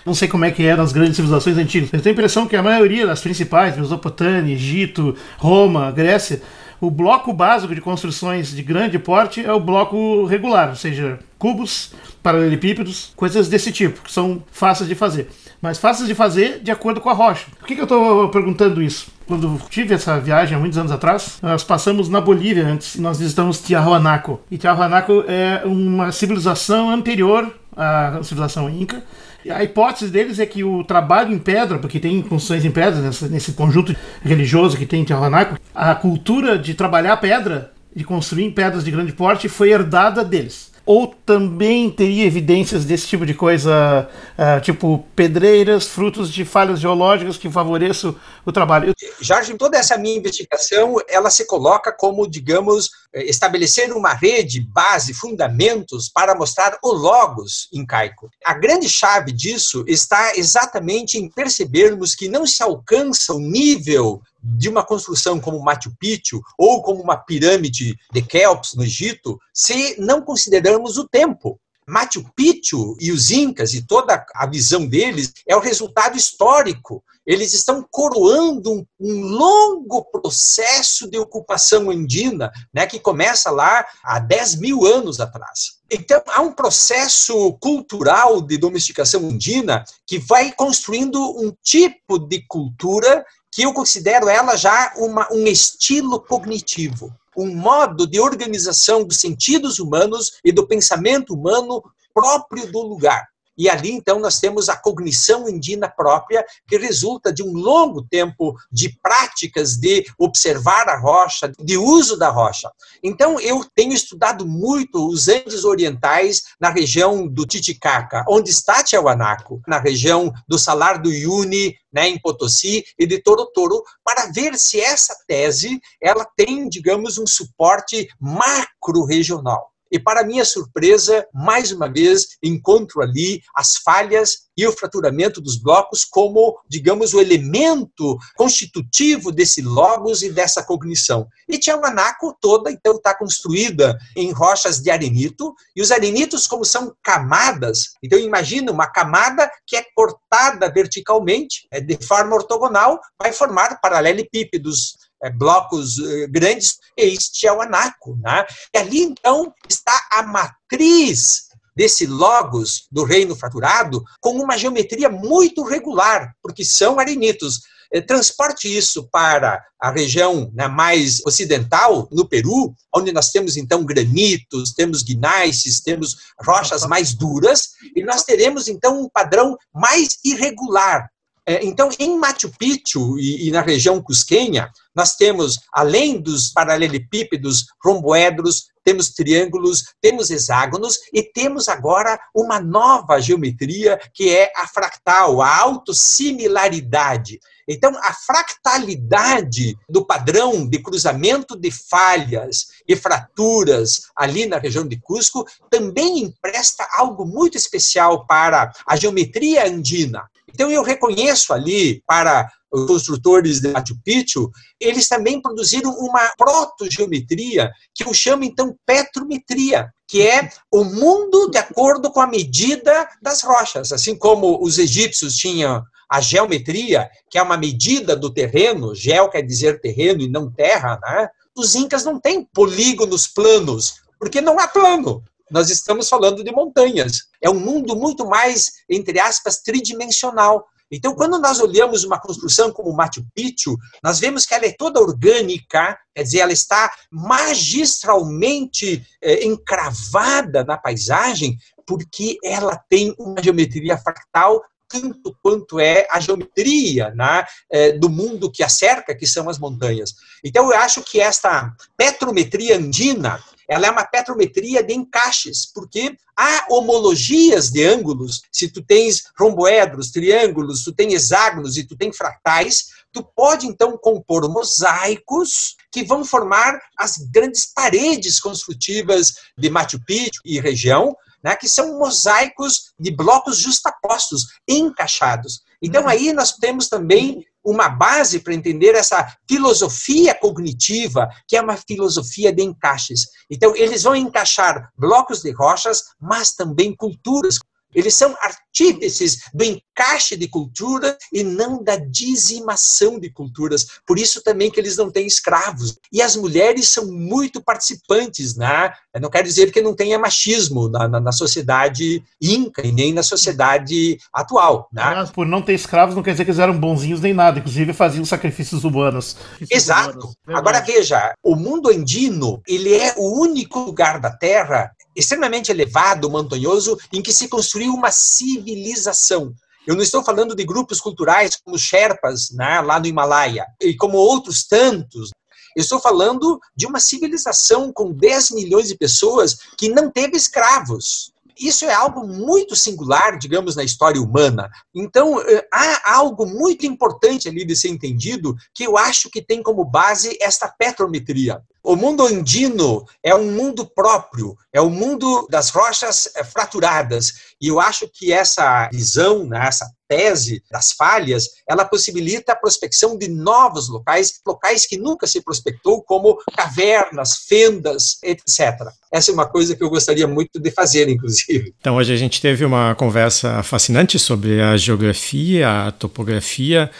Não 0.04 0.14
sei 0.14 0.26
como 0.26 0.44
é 0.44 0.50
que 0.50 0.64
eram 0.64 0.82
as 0.82 0.92
grandes 0.92 1.14
civilizações 1.14 1.56
antigas. 1.56 1.92
Eu 1.92 2.00
tenho 2.00 2.12
a 2.12 2.18
impressão 2.18 2.46
que 2.46 2.56
a 2.56 2.62
maioria 2.62 3.06
das 3.06 3.20
principais, 3.20 3.76
Mesopotâmia, 3.76 4.54
Egito, 4.54 5.16
Roma, 5.38 5.92
Grécia, 5.92 6.42
o 6.82 6.90
bloco 6.90 7.32
básico 7.32 7.72
de 7.76 7.80
construções 7.80 8.50
de 8.50 8.60
grande 8.60 8.98
porte 8.98 9.40
é 9.40 9.52
o 9.52 9.60
bloco 9.60 10.26
regular, 10.26 10.70
ou 10.70 10.74
seja, 10.74 11.20
cubos, 11.38 11.94
paralelepípedos, 12.20 13.12
coisas 13.14 13.48
desse 13.48 13.70
tipo, 13.70 14.02
que 14.02 14.10
são 14.10 14.42
fáceis 14.50 14.88
de 14.88 14.96
fazer. 14.96 15.30
Mas 15.60 15.78
fáceis 15.78 16.08
de 16.08 16.14
fazer 16.14 16.58
de 16.60 16.72
acordo 16.72 17.00
com 17.00 17.08
a 17.08 17.12
rocha. 17.12 17.46
Por 17.56 17.68
que, 17.68 17.76
que 17.76 17.80
eu 17.80 17.84
estou 17.84 18.28
perguntando 18.30 18.82
isso? 18.82 19.12
Quando 19.28 19.60
tive 19.70 19.94
essa 19.94 20.18
viagem 20.18 20.56
há 20.56 20.60
muitos 20.60 20.76
anos 20.76 20.90
atrás, 20.90 21.38
nós 21.40 21.62
passamos 21.62 22.08
na 22.08 22.20
Bolívia 22.20 22.66
antes, 22.66 22.96
nós 22.96 23.20
visitamos 23.20 23.60
Tiahuanaco. 23.60 24.40
E 24.50 24.58
Tiahuanaco 24.58 25.24
é 25.28 25.62
uma 25.64 26.10
civilização 26.10 26.90
anterior 26.90 27.48
à 27.76 28.18
civilização 28.24 28.68
inca. 28.68 29.04
A 29.50 29.62
hipótese 29.62 30.10
deles 30.10 30.38
é 30.38 30.46
que 30.46 30.62
o 30.62 30.84
trabalho 30.84 31.32
em 31.32 31.38
pedra, 31.38 31.78
porque 31.78 31.98
tem 31.98 32.20
construções 32.22 32.64
em 32.64 32.70
pedra 32.70 33.00
nesse, 33.00 33.28
nesse 33.28 33.52
conjunto 33.52 33.94
religioso 34.22 34.76
que 34.76 34.86
tem 34.86 35.02
em 35.02 35.04
Tiahuanaco, 35.04 35.58
a 35.74 35.94
cultura 35.94 36.58
de 36.58 36.74
trabalhar 36.74 37.16
pedra, 37.18 37.72
de 37.94 38.04
construir 38.04 38.44
em 38.44 38.50
pedras 38.50 38.84
de 38.84 38.90
grande 38.90 39.12
porte, 39.12 39.48
foi 39.48 39.70
herdada 39.70 40.24
deles 40.24 40.71
ou 40.84 41.14
também 41.24 41.90
teria 41.90 42.24
evidências 42.24 42.84
desse 42.84 43.06
tipo 43.06 43.24
de 43.24 43.34
coisa, 43.34 44.08
uh, 44.36 44.60
tipo 44.60 45.04
pedreiras, 45.14 45.86
frutos 45.86 46.32
de 46.32 46.44
falhas 46.44 46.80
geológicas 46.80 47.36
que 47.36 47.48
favoreçam 47.48 48.16
o 48.44 48.50
trabalho? 48.50 48.92
Jorge, 49.20 49.54
toda 49.54 49.78
essa 49.78 49.96
minha 49.96 50.16
investigação, 50.16 50.96
ela 51.08 51.30
se 51.30 51.46
coloca 51.46 51.92
como, 51.92 52.28
digamos, 52.28 52.90
eh, 53.12 53.24
estabelecer 53.24 53.92
uma 53.92 54.12
rede, 54.12 54.60
base, 54.60 55.14
fundamentos 55.14 56.08
para 56.08 56.34
mostrar 56.34 56.76
o 56.82 56.92
logos 56.92 57.68
incaico. 57.72 58.28
A 58.44 58.54
grande 58.54 58.88
chave 58.88 59.30
disso 59.30 59.84
está 59.86 60.36
exatamente 60.36 61.16
em 61.16 61.30
percebermos 61.30 62.14
que 62.14 62.28
não 62.28 62.44
se 62.46 62.62
alcança 62.62 63.32
o 63.32 63.38
nível 63.38 64.20
de 64.42 64.68
uma 64.68 64.84
construção 64.84 65.40
como 65.40 65.62
Machu 65.62 65.94
Picchu 65.98 66.40
ou 66.58 66.82
como 66.82 67.02
uma 67.02 67.16
pirâmide 67.16 67.96
de 68.12 68.22
Kelps 68.22 68.74
no 68.74 68.82
Egito, 68.82 69.38
se 69.54 70.00
não 70.00 70.20
considerarmos 70.20 70.98
o 70.98 71.08
tempo. 71.08 71.60
Machu 71.86 72.24
Picchu 72.36 72.96
e 73.00 73.10
os 73.10 73.30
Incas 73.30 73.74
e 73.74 73.82
toda 73.82 74.24
a 74.34 74.46
visão 74.46 74.86
deles 74.86 75.32
é 75.46 75.56
o 75.56 75.60
resultado 75.60 76.16
histórico. 76.16 77.02
Eles 77.24 77.52
estão 77.52 77.86
coroando 77.88 78.72
um, 78.72 78.86
um, 79.00 79.22
longo 79.22 80.04
processo 80.04 81.08
de 81.08 81.18
ocupação 81.18 81.90
andina, 81.90 82.50
né, 82.74 82.86
que 82.86 82.98
começa 82.98 83.50
lá 83.50 83.84
há 84.04 84.18
10 84.18 84.56
mil 84.56 84.84
anos 84.84 85.20
atrás. 85.20 85.80
Então, 85.90 86.20
há 86.28 86.40
um 86.40 86.52
processo 86.52 87.52
cultural 87.60 88.40
de 88.40 88.56
domesticação 88.56 89.28
andina 89.28 89.84
que 90.06 90.18
vai 90.18 90.50
construindo 90.52 91.20
um 91.38 91.52
tipo 91.62 92.18
de 92.18 92.44
cultura 92.48 93.24
que 93.52 93.62
eu 93.62 93.74
considero 93.74 94.30
ela 94.30 94.56
já 94.56 94.94
uma, 94.96 95.30
um 95.30 95.46
estilo 95.46 96.18
cognitivo, 96.18 97.14
um 97.36 97.54
modo 97.54 98.06
de 98.06 98.18
organização 98.18 99.04
dos 99.04 99.18
sentidos 99.18 99.78
humanos 99.78 100.38
e 100.42 100.50
do 100.50 100.66
pensamento 100.66 101.34
humano 101.34 101.82
próprio 102.14 102.72
do 102.72 102.80
lugar. 102.80 103.31
E 103.56 103.68
ali, 103.68 103.92
então, 103.92 104.18
nós 104.18 104.40
temos 104.40 104.68
a 104.68 104.76
cognição 104.76 105.48
indígena 105.48 105.88
própria, 105.88 106.44
que 106.66 106.78
resulta 106.78 107.32
de 107.32 107.42
um 107.42 107.52
longo 107.52 108.02
tempo 108.02 108.54
de 108.70 108.98
práticas 109.00 109.76
de 109.76 110.06
observar 110.18 110.88
a 110.88 110.98
rocha, 110.98 111.52
de 111.60 111.76
uso 111.76 112.16
da 112.16 112.30
rocha. 112.30 112.70
Então, 113.02 113.38
eu 113.40 113.64
tenho 113.74 113.92
estudado 113.92 114.46
muito 114.46 115.08
os 115.08 115.28
Andes 115.28 115.64
orientais 115.64 116.42
na 116.60 116.70
região 116.70 117.26
do 117.26 117.46
Titicaca, 117.46 118.24
onde 118.28 118.50
está 118.50 118.82
Tiahuanaco, 118.82 119.60
na 119.66 119.78
região 119.78 120.32
do 120.48 120.58
Salar 120.58 121.00
do 121.00 121.08
Uyuni, 121.08 121.74
né, 121.92 122.08
em 122.08 122.18
Potosí, 122.18 122.84
e 122.98 123.06
de 123.06 123.18
Toro 123.22 123.46
Toro, 123.46 123.82
para 124.04 124.26
ver 124.32 124.58
se 124.58 124.80
essa 124.80 125.14
tese 125.26 125.80
ela 126.00 126.26
tem, 126.36 126.68
digamos, 126.68 127.18
um 127.18 127.26
suporte 127.26 128.08
macro-regional. 128.18 129.71
E, 129.92 129.98
para 129.98 130.24
minha 130.24 130.42
surpresa, 130.42 131.26
mais 131.34 131.70
uma 131.70 131.86
vez, 131.86 132.38
encontro 132.42 133.02
ali 133.02 133.42
as 133.54 133.76
falhas 133.76 134.50
e 134.56 134.66
o 134.66 134.72
fraturamento 134.72 135.38
dos 135.38 135.56
blocos 135.56 136.02
como, 136.02 136.58
digamos, 136.66 137.12
o 137.12 137.20
elemento 137.20 138.16
constitutivo 138.34 139.30
desse 139.30 139.60
logos 139.60 140.22
e 140.22 140.32
dessa 140.32 140.62
cognição. 140.62 141.28
E 141.46 141.58
Tiahuanaco 141.58 142.34
toda, 142.40 142.70
então, 142.70 142.96
está 142.96 143.14
construída 143.14 143.98
em 144.16 144.32
rochas 144.32 144.80
de 144.80 144.90
arenito, 144.90 145.54
e 145.76 145.82
os 145.82 145.90
arenitos, 145.90 146.46
como 146.46 146.64
são 146.64 146.94
camadas, 147.02 147.92
então 148.02 148.18
imagina 148.18 148.72
uma 148.72 148.86
camada 148.86 149.50
que 149.66 149.76
é 149.76 149.84
cortada 149.94 150.70
verticalmente, 150.72 151.66
é, 151.70 151.80
de 151.80 151.98
forma 152.06 152.34
ortogonal, 152.34 152.98
vai 153.18 153.32
formar 153.32 153.78
paralelepípedos 153.80 154.96
blocos 155.30 155.98
eh, 155.98 156.26
grandes, 156.28 156.78
este 156.96 157.46
é 157.46 157.52
o 157.52 157.62
anaco. 157.62 158.18
Né? 158.22 158.44
E 158.74 158.78
ali, 158.78 159.02
então, 159.02 159.52
está 159.68 160.08
a 160.10 160.22
matriz 160.22 161.52
desse 161.74 162.06
logos 162.06 162.86
do 162.90 163.04
reino 163.04 163.34
fraturado 163.34 164.02
com 164.20 164.30
uma 164.36 164.58
geometria 164.58 165.08
muito 165.08 165.62
regular, 165.62 166.34
porque 166.42 166.64
são 166.64 166.98
arenitos. 166.98 167.60
Eh, 167.92 168.00
transporte 168.00 168.74
isso 168.74 169.08
para 169.10 169.62
a 169.78 169.90
região 169.90 170.50
né, 170.54 170.66
mais 170.66 171.20
ocidental, 171.26 172.08
no 172.10 172.26
Peru, 172.26 172.74
onde 172.94 173.12
nós 173.12 173.30
temos 173.30 173.56
então 173.56 173.84
granitos, 173.84 174.72
temos 174.72 175.02
gneiss, 175.02 175.80
temos 175.82 176.16
rochas 176.42 176.86
mais 176.86 177.14
duras, 177.14 177.70
e 177.94 178.02
nós 178.02 178.22
teremos 178.24 178.66
então 178.66 179.02
um 179.02 179.10
padrão 179.10 179.56
mais 179.74 180.18
irregular, 180.24 181.08
é, 181.44 181.64
então, 181.64 181.88
em 181.98 182.16
Machu 182.18 182.50
Picchu 182.56 183.18
e, 183.18 183.48
e, 183.48 183.50
na 183.50 183.62
região 183.62 184.00
cusquenha, 184.00 184.70
nós 184.94 185.16
temos, 185.16 185.58
além 185.72 186.20
dos 186.20 186.52
paralelepípedos 186.52 187.66
romboedros, 187.82 188.70
temos 188.84 189.10
triângulos, 189.10 189.84
temos 190.00 190.30
hexágonos 190.30 190.98
e 191.12 191.22
temos 191.22 191.68
agora 191.68 192.18
uma 192.34 192.60
nova 192.60 193.20
geometria 193.20 193.98
que 194.12 194.30
é 194.30 194.52
a 194.56 194.66
fractal, 194.68 195.40
a 195.42 195.56
autossimilaridade. 195.58 197.40
Então, 197.68 197.96
a 198.02 198.12
fractalidade 198.12 199.76
do 199.88 200.04
padrão 200.04 200.68
de 200.68 200.80
cruzamento 200.80 201.56
de 201.56 201.70
falhas 201.70 202.66
e 202.86 202.96
fraturas 202.96 204.02
ali 204.16 204.46
na 204.46 204.58
região 204.58 204.86
de 204.86 205.00
Cusco 205.00 205.46
também 205.70 206.18
empresta 206.18 206.86
algo 206.92 207.24
muito 207.24 207.56
especial 207.56 208.26
para 208.26 208.72
a 208.86 208.96
geometria 208.96 209.66
andina. 209.66 210.28
Então, 210.52 210.70
eu 210.70 210.82
reconheço 210.82 211.52
ali, 211.52 212.02
para 212.06 212.48
os 212.72 212.86
construtores 212.86 213.60
de 213.60 213.68
Machu 213.68 213.96
Picchu, 214.02 214.50
eles 214.80 215.08
também 215.08 215.40
produziram 215.40 215.90
uma 215.90 216.32
protogeometria, 216.36 217.70
que 217.94 218.04
eu 218.04 218.14
chamo, 218.14 218.44
então, 218.44 218.74
petrometria, 218.86 219.90
que 220.08 220.22
é 220.22 220.48
o 220.72 220.84
mundo 220.84 221.50
de 221.50 221.58
acordo 221.58 222.10
com 222.10 222.20
a 222.20 222.26
medida 222.26 223.08
das 223.20 223.42
rochas. 223.42 223.92
Assim 223.92 224.16
como 224.16 224.62
os 224.62 224.78
egípcios 224.78 225.36
tinham 225.36 225.82
a 226.10 226.20
geometria, 226.20 227.08
que 227.30 227.38
é 227.38 227.42
uma 227.42 227.56
medida 227.56 228.14
do 228.14 228.32
terreno, 228.32 228.94
gel 228.94 229.30
quer 229.30 229.42
dizer 229.42 229.80
terreno 229.80 230.20
e 230.20 230.28
não 230.28 230.50
terra, 230.50 230.98
né? 231.02 231.28
Os 231.56 231.74
incas 231.74 232.04
não 232.04 232.18
têm 232.20 232.46
polígonos 232.54 233.26
planos, 233.26 233.94
porque 234.18 234.40
não 234.40 234.58
há 234.58 234.68
plano 234.68 235.22
nós 235.52 235.70
estamos 235.70 236.08
falando 236.08 236.42
de 236.42 236.50
montanhas. 236.50 237.28
É 237.40 237.50
um 237.50 237.60
mundo 237.60 237.94
muito 237.94 238.26
mais, 238.26 238.70
entre 238.88 239.20
aspas, 239.20 239.58
tridimensional. 239.58 240.64
Então, 240.90 241.14
quando 241.14 241.38
nós 241.38 241.60
olhamos 241.60 242.04
uma 242.04 242.20
construção 242.20 242.70
como 242.72 242.94
Machu 242.94 243.24
Picchu, 243.34 243.76
nós 244.02 244.18
vemos 244.18 244.44
que 244.44 244.54
ela 244.54 244.66
é 244.66 244.74
toda 244.76 245.00
orgânica, 245.00 245.96
quer 246.14 246.22
dizer, 246.22 246.38
ela 246.40 246.52
está 246.52 246.90
magistralmente 247.10 249.02
é, 249.22 249.44
encravada 249.44 250.64
na 250.64 250.76
paisagem, 250.76 251.56
porque 251.86 252.38
ela 252.44 252.76
tem 252.88 253.14
uma 253.18 253.42
geometria 253.42 253.96
fractal 253.96 254.62
tanto 254.92 255.34
quanto 255.42 255.80
é 255.80 256.06
a 256.10 256.20
geometria 256.20 257.10
né, 257.14 257.44
é, 257.70 257.92
do 257.92 258.10
mundo 258.10 258.52
que 258.52 258.62
a 258.62 258.68
cerca, 258.68 259.14
que 259.14 259.26
são 259.26 259.48
as 259.48 259.58
montanhas. 259.58 260.14
Então, 260.44 260.70
eu 260.70 260.76
acho 260.76 261.02
que 261.02 261.18
esta 261.18 261.74
petrometria 261.96 262.76
andina, 262.76 263.42
ela 263.66 263.86
é 263.86 263.90
uma 263.90 264.04
petrometria 264.04 264.82
de 264.82 264.92
encaixes, 264.92 265.64
porque 265.64 266.14
há 266.36 266.66
homologias 266.68 267.70
de 267.70 267.82
ângulos. 267.84 268.42
Se 268.52 268.68
tu 268.68 268.82
tens 268.82 269.24
romboedros, 269.38 270.10
triângulos, 270.10 270.84
tu 270.84 270.92
tens 270.92 271.14
hexágonos 271.14 271.78
e 271.78 271.84
tu 271.84 271.96
tens 271.96 272.14
fractais, 272.14 272.88
tu 273.12 273.22
pode 273.22 273.66
então 273.66 273.96
compor 273.96 274.48
mosaicos 274.50 275.76
que 275.90 276.02
vão 276.02 276.24
formar 276.24 276.80
as 276.98 277.16
grandes 277.16 277.66
paredes 277.66 278.40
construtivas 278.40 279.34
de 279.56 279.70
Machu 279.70 280.00
Picchu 280.04 280.40
e 280.44 280.60
região, 280.60 281.16
né, 281.42 281.56
que 281.56 281.68
são 281.68 281.98
mosaicos 281.98 282.92
de 282.98 283.10
blocos 283.10 283.58
justapostos, 283.58 284.46
encaixados. 284.68 285.62
Então, 285.82 286.02
uhum. 286.02 286.08
aí 286.08 286.32
nós 286.32 286.52
temos 286.52 286.88
também 286.88 287.44
uma 287.64 287.88
base 287.88 288.40
para 288.40 288.54
entender 288.54 288.94
essa 288.94 289.36
filosofia 289.48 290.34
cognitiva, 290.34 291.28
que 291.46 291.56
é 291.56 291.60
uma 291.60 291.76
filosofia 291.76 292.52
de 292.52 292.62
encaixes. 292.62 293.26
Então, 293.50 293.74
eles 293.76 294.02
vão 294.02 294.16
encaixar 294.16 294.90
blocos 294.96 295.42
de 295.42 295.52
rochas, 295.52 296.02
mas 296.20 296.54
também 296.54 296.94
culturas. 296.94 297.58
Eles 297.94 298.14
são 298.14 298.34
artífices 298.40 299.42
do 299.52 299.64
encaixe 299.64 300.36
de 300.36 300.48
cultura 300.48 301.16
e 301.32 301.42
não 301.42 301.82
da 301.82 301.96
dizimação 301.96 303.18
de 303.18 303.30
culturas. 303.30 303.86
Por 304.06 304.18
isso 304.18 304.42
também 304.42 304.70
que 304.70 304.80
eles 304.80 304.96
não 304.96 305.10
têm 305.10 305.26
escravos. 305.26 305.98
E 306.12 306.22
as 306.22 306.36
mulheres 306.36 306.88
são 306.88 307.06
muito 307.06 307.62
participantes, 307.62 308.56
né? 308.56 308.92
Não 309.20 309.30
quero 309.30 309.46
dizer 309.46 309.70
que 309.70 309.82
não 309.82 309.94
tenha 309.94 310.18
machismo 310.18 310.88
na, 310.88 311.06
na, 311.06 311.20
na 311.20 311.32
sociedade 311.32 312.22
inca 312.40 312.86
e 312.86 312.92
nem 312.92 313.12
na 313.12 313.22
sociedade 313.22 314.18
atual. 314.32 314.88
Né? 314.92 315.02
Mas 315.04 315.30
por 315.30 315.46
não 315.46 315.62
ter 315.62 315.74
escravos 315.74 316.14
não 316.14 316.22
quer 316.22 316.32
dizer 316.32 316.44
que 316.44 316.50
eles 316.50 316.58
eram 316.58 316.78
bonzinhos 316.78 317.20
nem 317.20 317.34
nada. 317.34 317.58
Inclusive 317.58 317.92
faziam 317.92 318.24
sacrifícios 318.24 318.84
humanos. 318.84 319.36
Exato. 319.70 320.32
Agora 320.48 320.80
veja, 320.80 321.34
o 321.42 321.54
mundo 321.54 321.90
andino 321.90 322.62
ele 322.66 322.94
é 322.94 323.14
o 323.16 323.40
único 323.40 323.80
lugar 323.80 324.20
da 324.20 324.30
Terra 324.30 324.90
extremamente 325.14 325.70
elevado, 325.70 326.30
montanhoso, 326.30 326.98
em 327.12 327.22
que 327.22 327.32
se 327.32 327.48
construiu 327.48 327.92
uma 327.92 328.10
civilização. 328.10 329.54
Eu 329.86 329.96
não 329.96 330.02
estou 330.02 330.22
falando 330.22 330.54
de 330.54 330.64
grupos 330.64 331.00
culturais 331.00 331.56
como 331.56 331.76
os 331.76 331.82
Sherpas, 331.82 332.50
né, 332.52 332.80
lá 332.80 333.00
no 333.00 333.06
Himalaia, 333.06 333.66
e 333.80 333.96
como 333.96 334.16
outros 334.16 334.64
tantos. 334.64 335.30
Eu 335.76 335.82
estou 335.82 335.98
falando 335.98 336.60
de 336.76 336.86
uma 336.86 337.00
civilização 337.00 337.92
com 337.92 338.12
10 338.12 338.50
milhões 338.52 338.88
de 338.88 338.96
pessoas 338.96 339.56
que 339.76 339.88
não 339.88 340.10
teve 340.10 340.36
escravos. 340.36 341.32
Isso 341.58 341.84
é 341.84 341.92
algo 341.92 342.26
muito 342.26 342.76
singular, 342.76 343.38
digamos, 343.38 343.76
na 343.76 343.84
história 343.84 344.20
humana. 344.20 344.70
Então, 344.94 345.40
eh, 345.40 345.66
há 345.72 346.14
algo 346.14 346.46
muito 346.46 346.86
importante 346.86 347.48
ali 347.48 347.64
de 347.64 347.76
ser 347.76 347.88
entendido 347.88 348.56
que 348.74 348.84
eu 348.84 348.96
acho 348.96 349.30
que 349.30 349.42
tem 349.42 349.62
como 349.62 349.84
base 349.84 350.36
esta 350.40 350.68
petrometria. 350.68 351.60
O 351.84 351.96
mundo 351.96 352.24
andino 352.24 353.04
é 353.24 353.34
um 353.34 353.50
mundo 353.50 353.84
próprio, 353.84 354.56
é 354.72 354.80
o 354.80 354.84
um 354.84 354.90
mundo 354.90 355.48
das 355.50 355.70
rochas 355.70 356.28
eh, 356.36 356.44
fraturadas. 356.44 357.32
E 357.60 357.66
eu 357.66 357.80
acho 357.80 358.08
que 358.08 358.32
essa 358.32 358.88
visão, 358.92 359.44
né, 359.44 359.66
essa 359.66 359.90
tese 360.08 360.62
das 360.70 360.92
falhas, 360.92 361.48
ela 361.66 361.84
possibilita 361.84 362.52
a 362.52 362.56
prospecção 362.56 363.16
de 363.18 363.28
novos 363.28 363.88
locais, 363.88 364.40
locais 364.46 364.86
que 364.86 364.96
nunca 364.96 365.26
se 365.26 365.40
prospectou, 365.40 366.02
como 366.02 366.38
cavernas, 366.54 367.38
fendas, 367.48 368.18
etc. 368.22 368.88
Essa 369.10 369.30
é 369.30 369.34
uma 369.34 369.46
coisa 369.46 369.74
que 369.74 369.82
eu 369.82 369.90
gostaria 369.90 370.28
muito 370.28 370.60
de 370.60 370.70
fazer, 370.70 371.08
inclusive. 371.08 371.74
Então, 371.80 371.96
hoje 371.96 372.12
a 372.12 372.16
gente 372.16 372.40
teve 372.40 372.64
uma 372.64 372.94
conversa 372.94 373.62
fascinante 373.62 374.18
sobre 374.18 374.60
a 374.60 374.76
geografia, 374.76 375.86
a 375.88 375.92
topografia, 375.92 376.90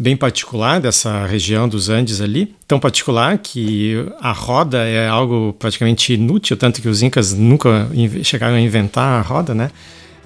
bem 0.00 0.16
particular 0.16 0.80
dessa 0.80 1.26
região 1.26 1.68
dos 1.68 1.90
Andes 1.90 2.22
ali, 2.22 2.54
tão 2.66 2.80
particular 2.80 3.36
que 3.36 4.02
a 4.18 4.32
roda 4.32 4.78
é 4.78 5.06
algo 5.06 5.54
praticamente 5.58 6.14
inútil, 6.14 6.56
tanto 6.56 6.80
que 6.80 6.88
os 6.88 7.02
incas 7.02 7.34
nunca 7.34 7.86
chegaram 8.24 8.56
a 8.56 8.60
inventar 8.60 9.20
a 9.20 9.22
roda, 9.22 9.54
né? 9.54 9.70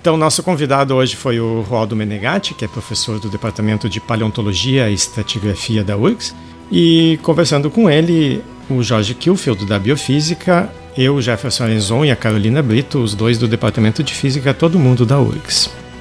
Então, 0.01 0.17
nosso 0.17 0.45
convidado 0.45 0.95
hoje 0.95 1.17
foi 1.17 1.41
o 1.41 1.63
Roaldo 1.63 1.97
Menegatti, 1.97 2.55
que 2.55 2.65
é 2.65 2.69
professor 2.69 3.19
do 3.19 3.29
Departamento 3.29 3.89
de 3.89 4.01
Paleontologia 4.01 4.89
e 4.89 4.95
Estratigrafia 4.95 5.83
da 5.83 5.97
URGS, 5.97 6.37
e 6.71 7.19
conversando 7.23 7.69
com 7.69 7.91
ele, 7.91 8.41
o 8.71 8.81
Jorge 8.81 9.13
Kilfield, 9.13 9.67
da 9.67 9.77
Biofísica, 9.77 10.71
eu, 10.97 11.21
Jefferson 11.21 11.65
Arenzon 11.65 12.05
e 12.05 12.13
a 12.13 12.17
Carolina 12.17 12.63
Brito, 12.63 13.01
os 13.01 13.13
dois 13.13 13.39
do 13.39 13.49
Departamento 13.49 14.05
de 14.05 14.15
Física, 14.15 14.55
todo 14.55 14.79
mundo 14.79 15.05
da 15.05 15.19
URGS. 15.19 15.84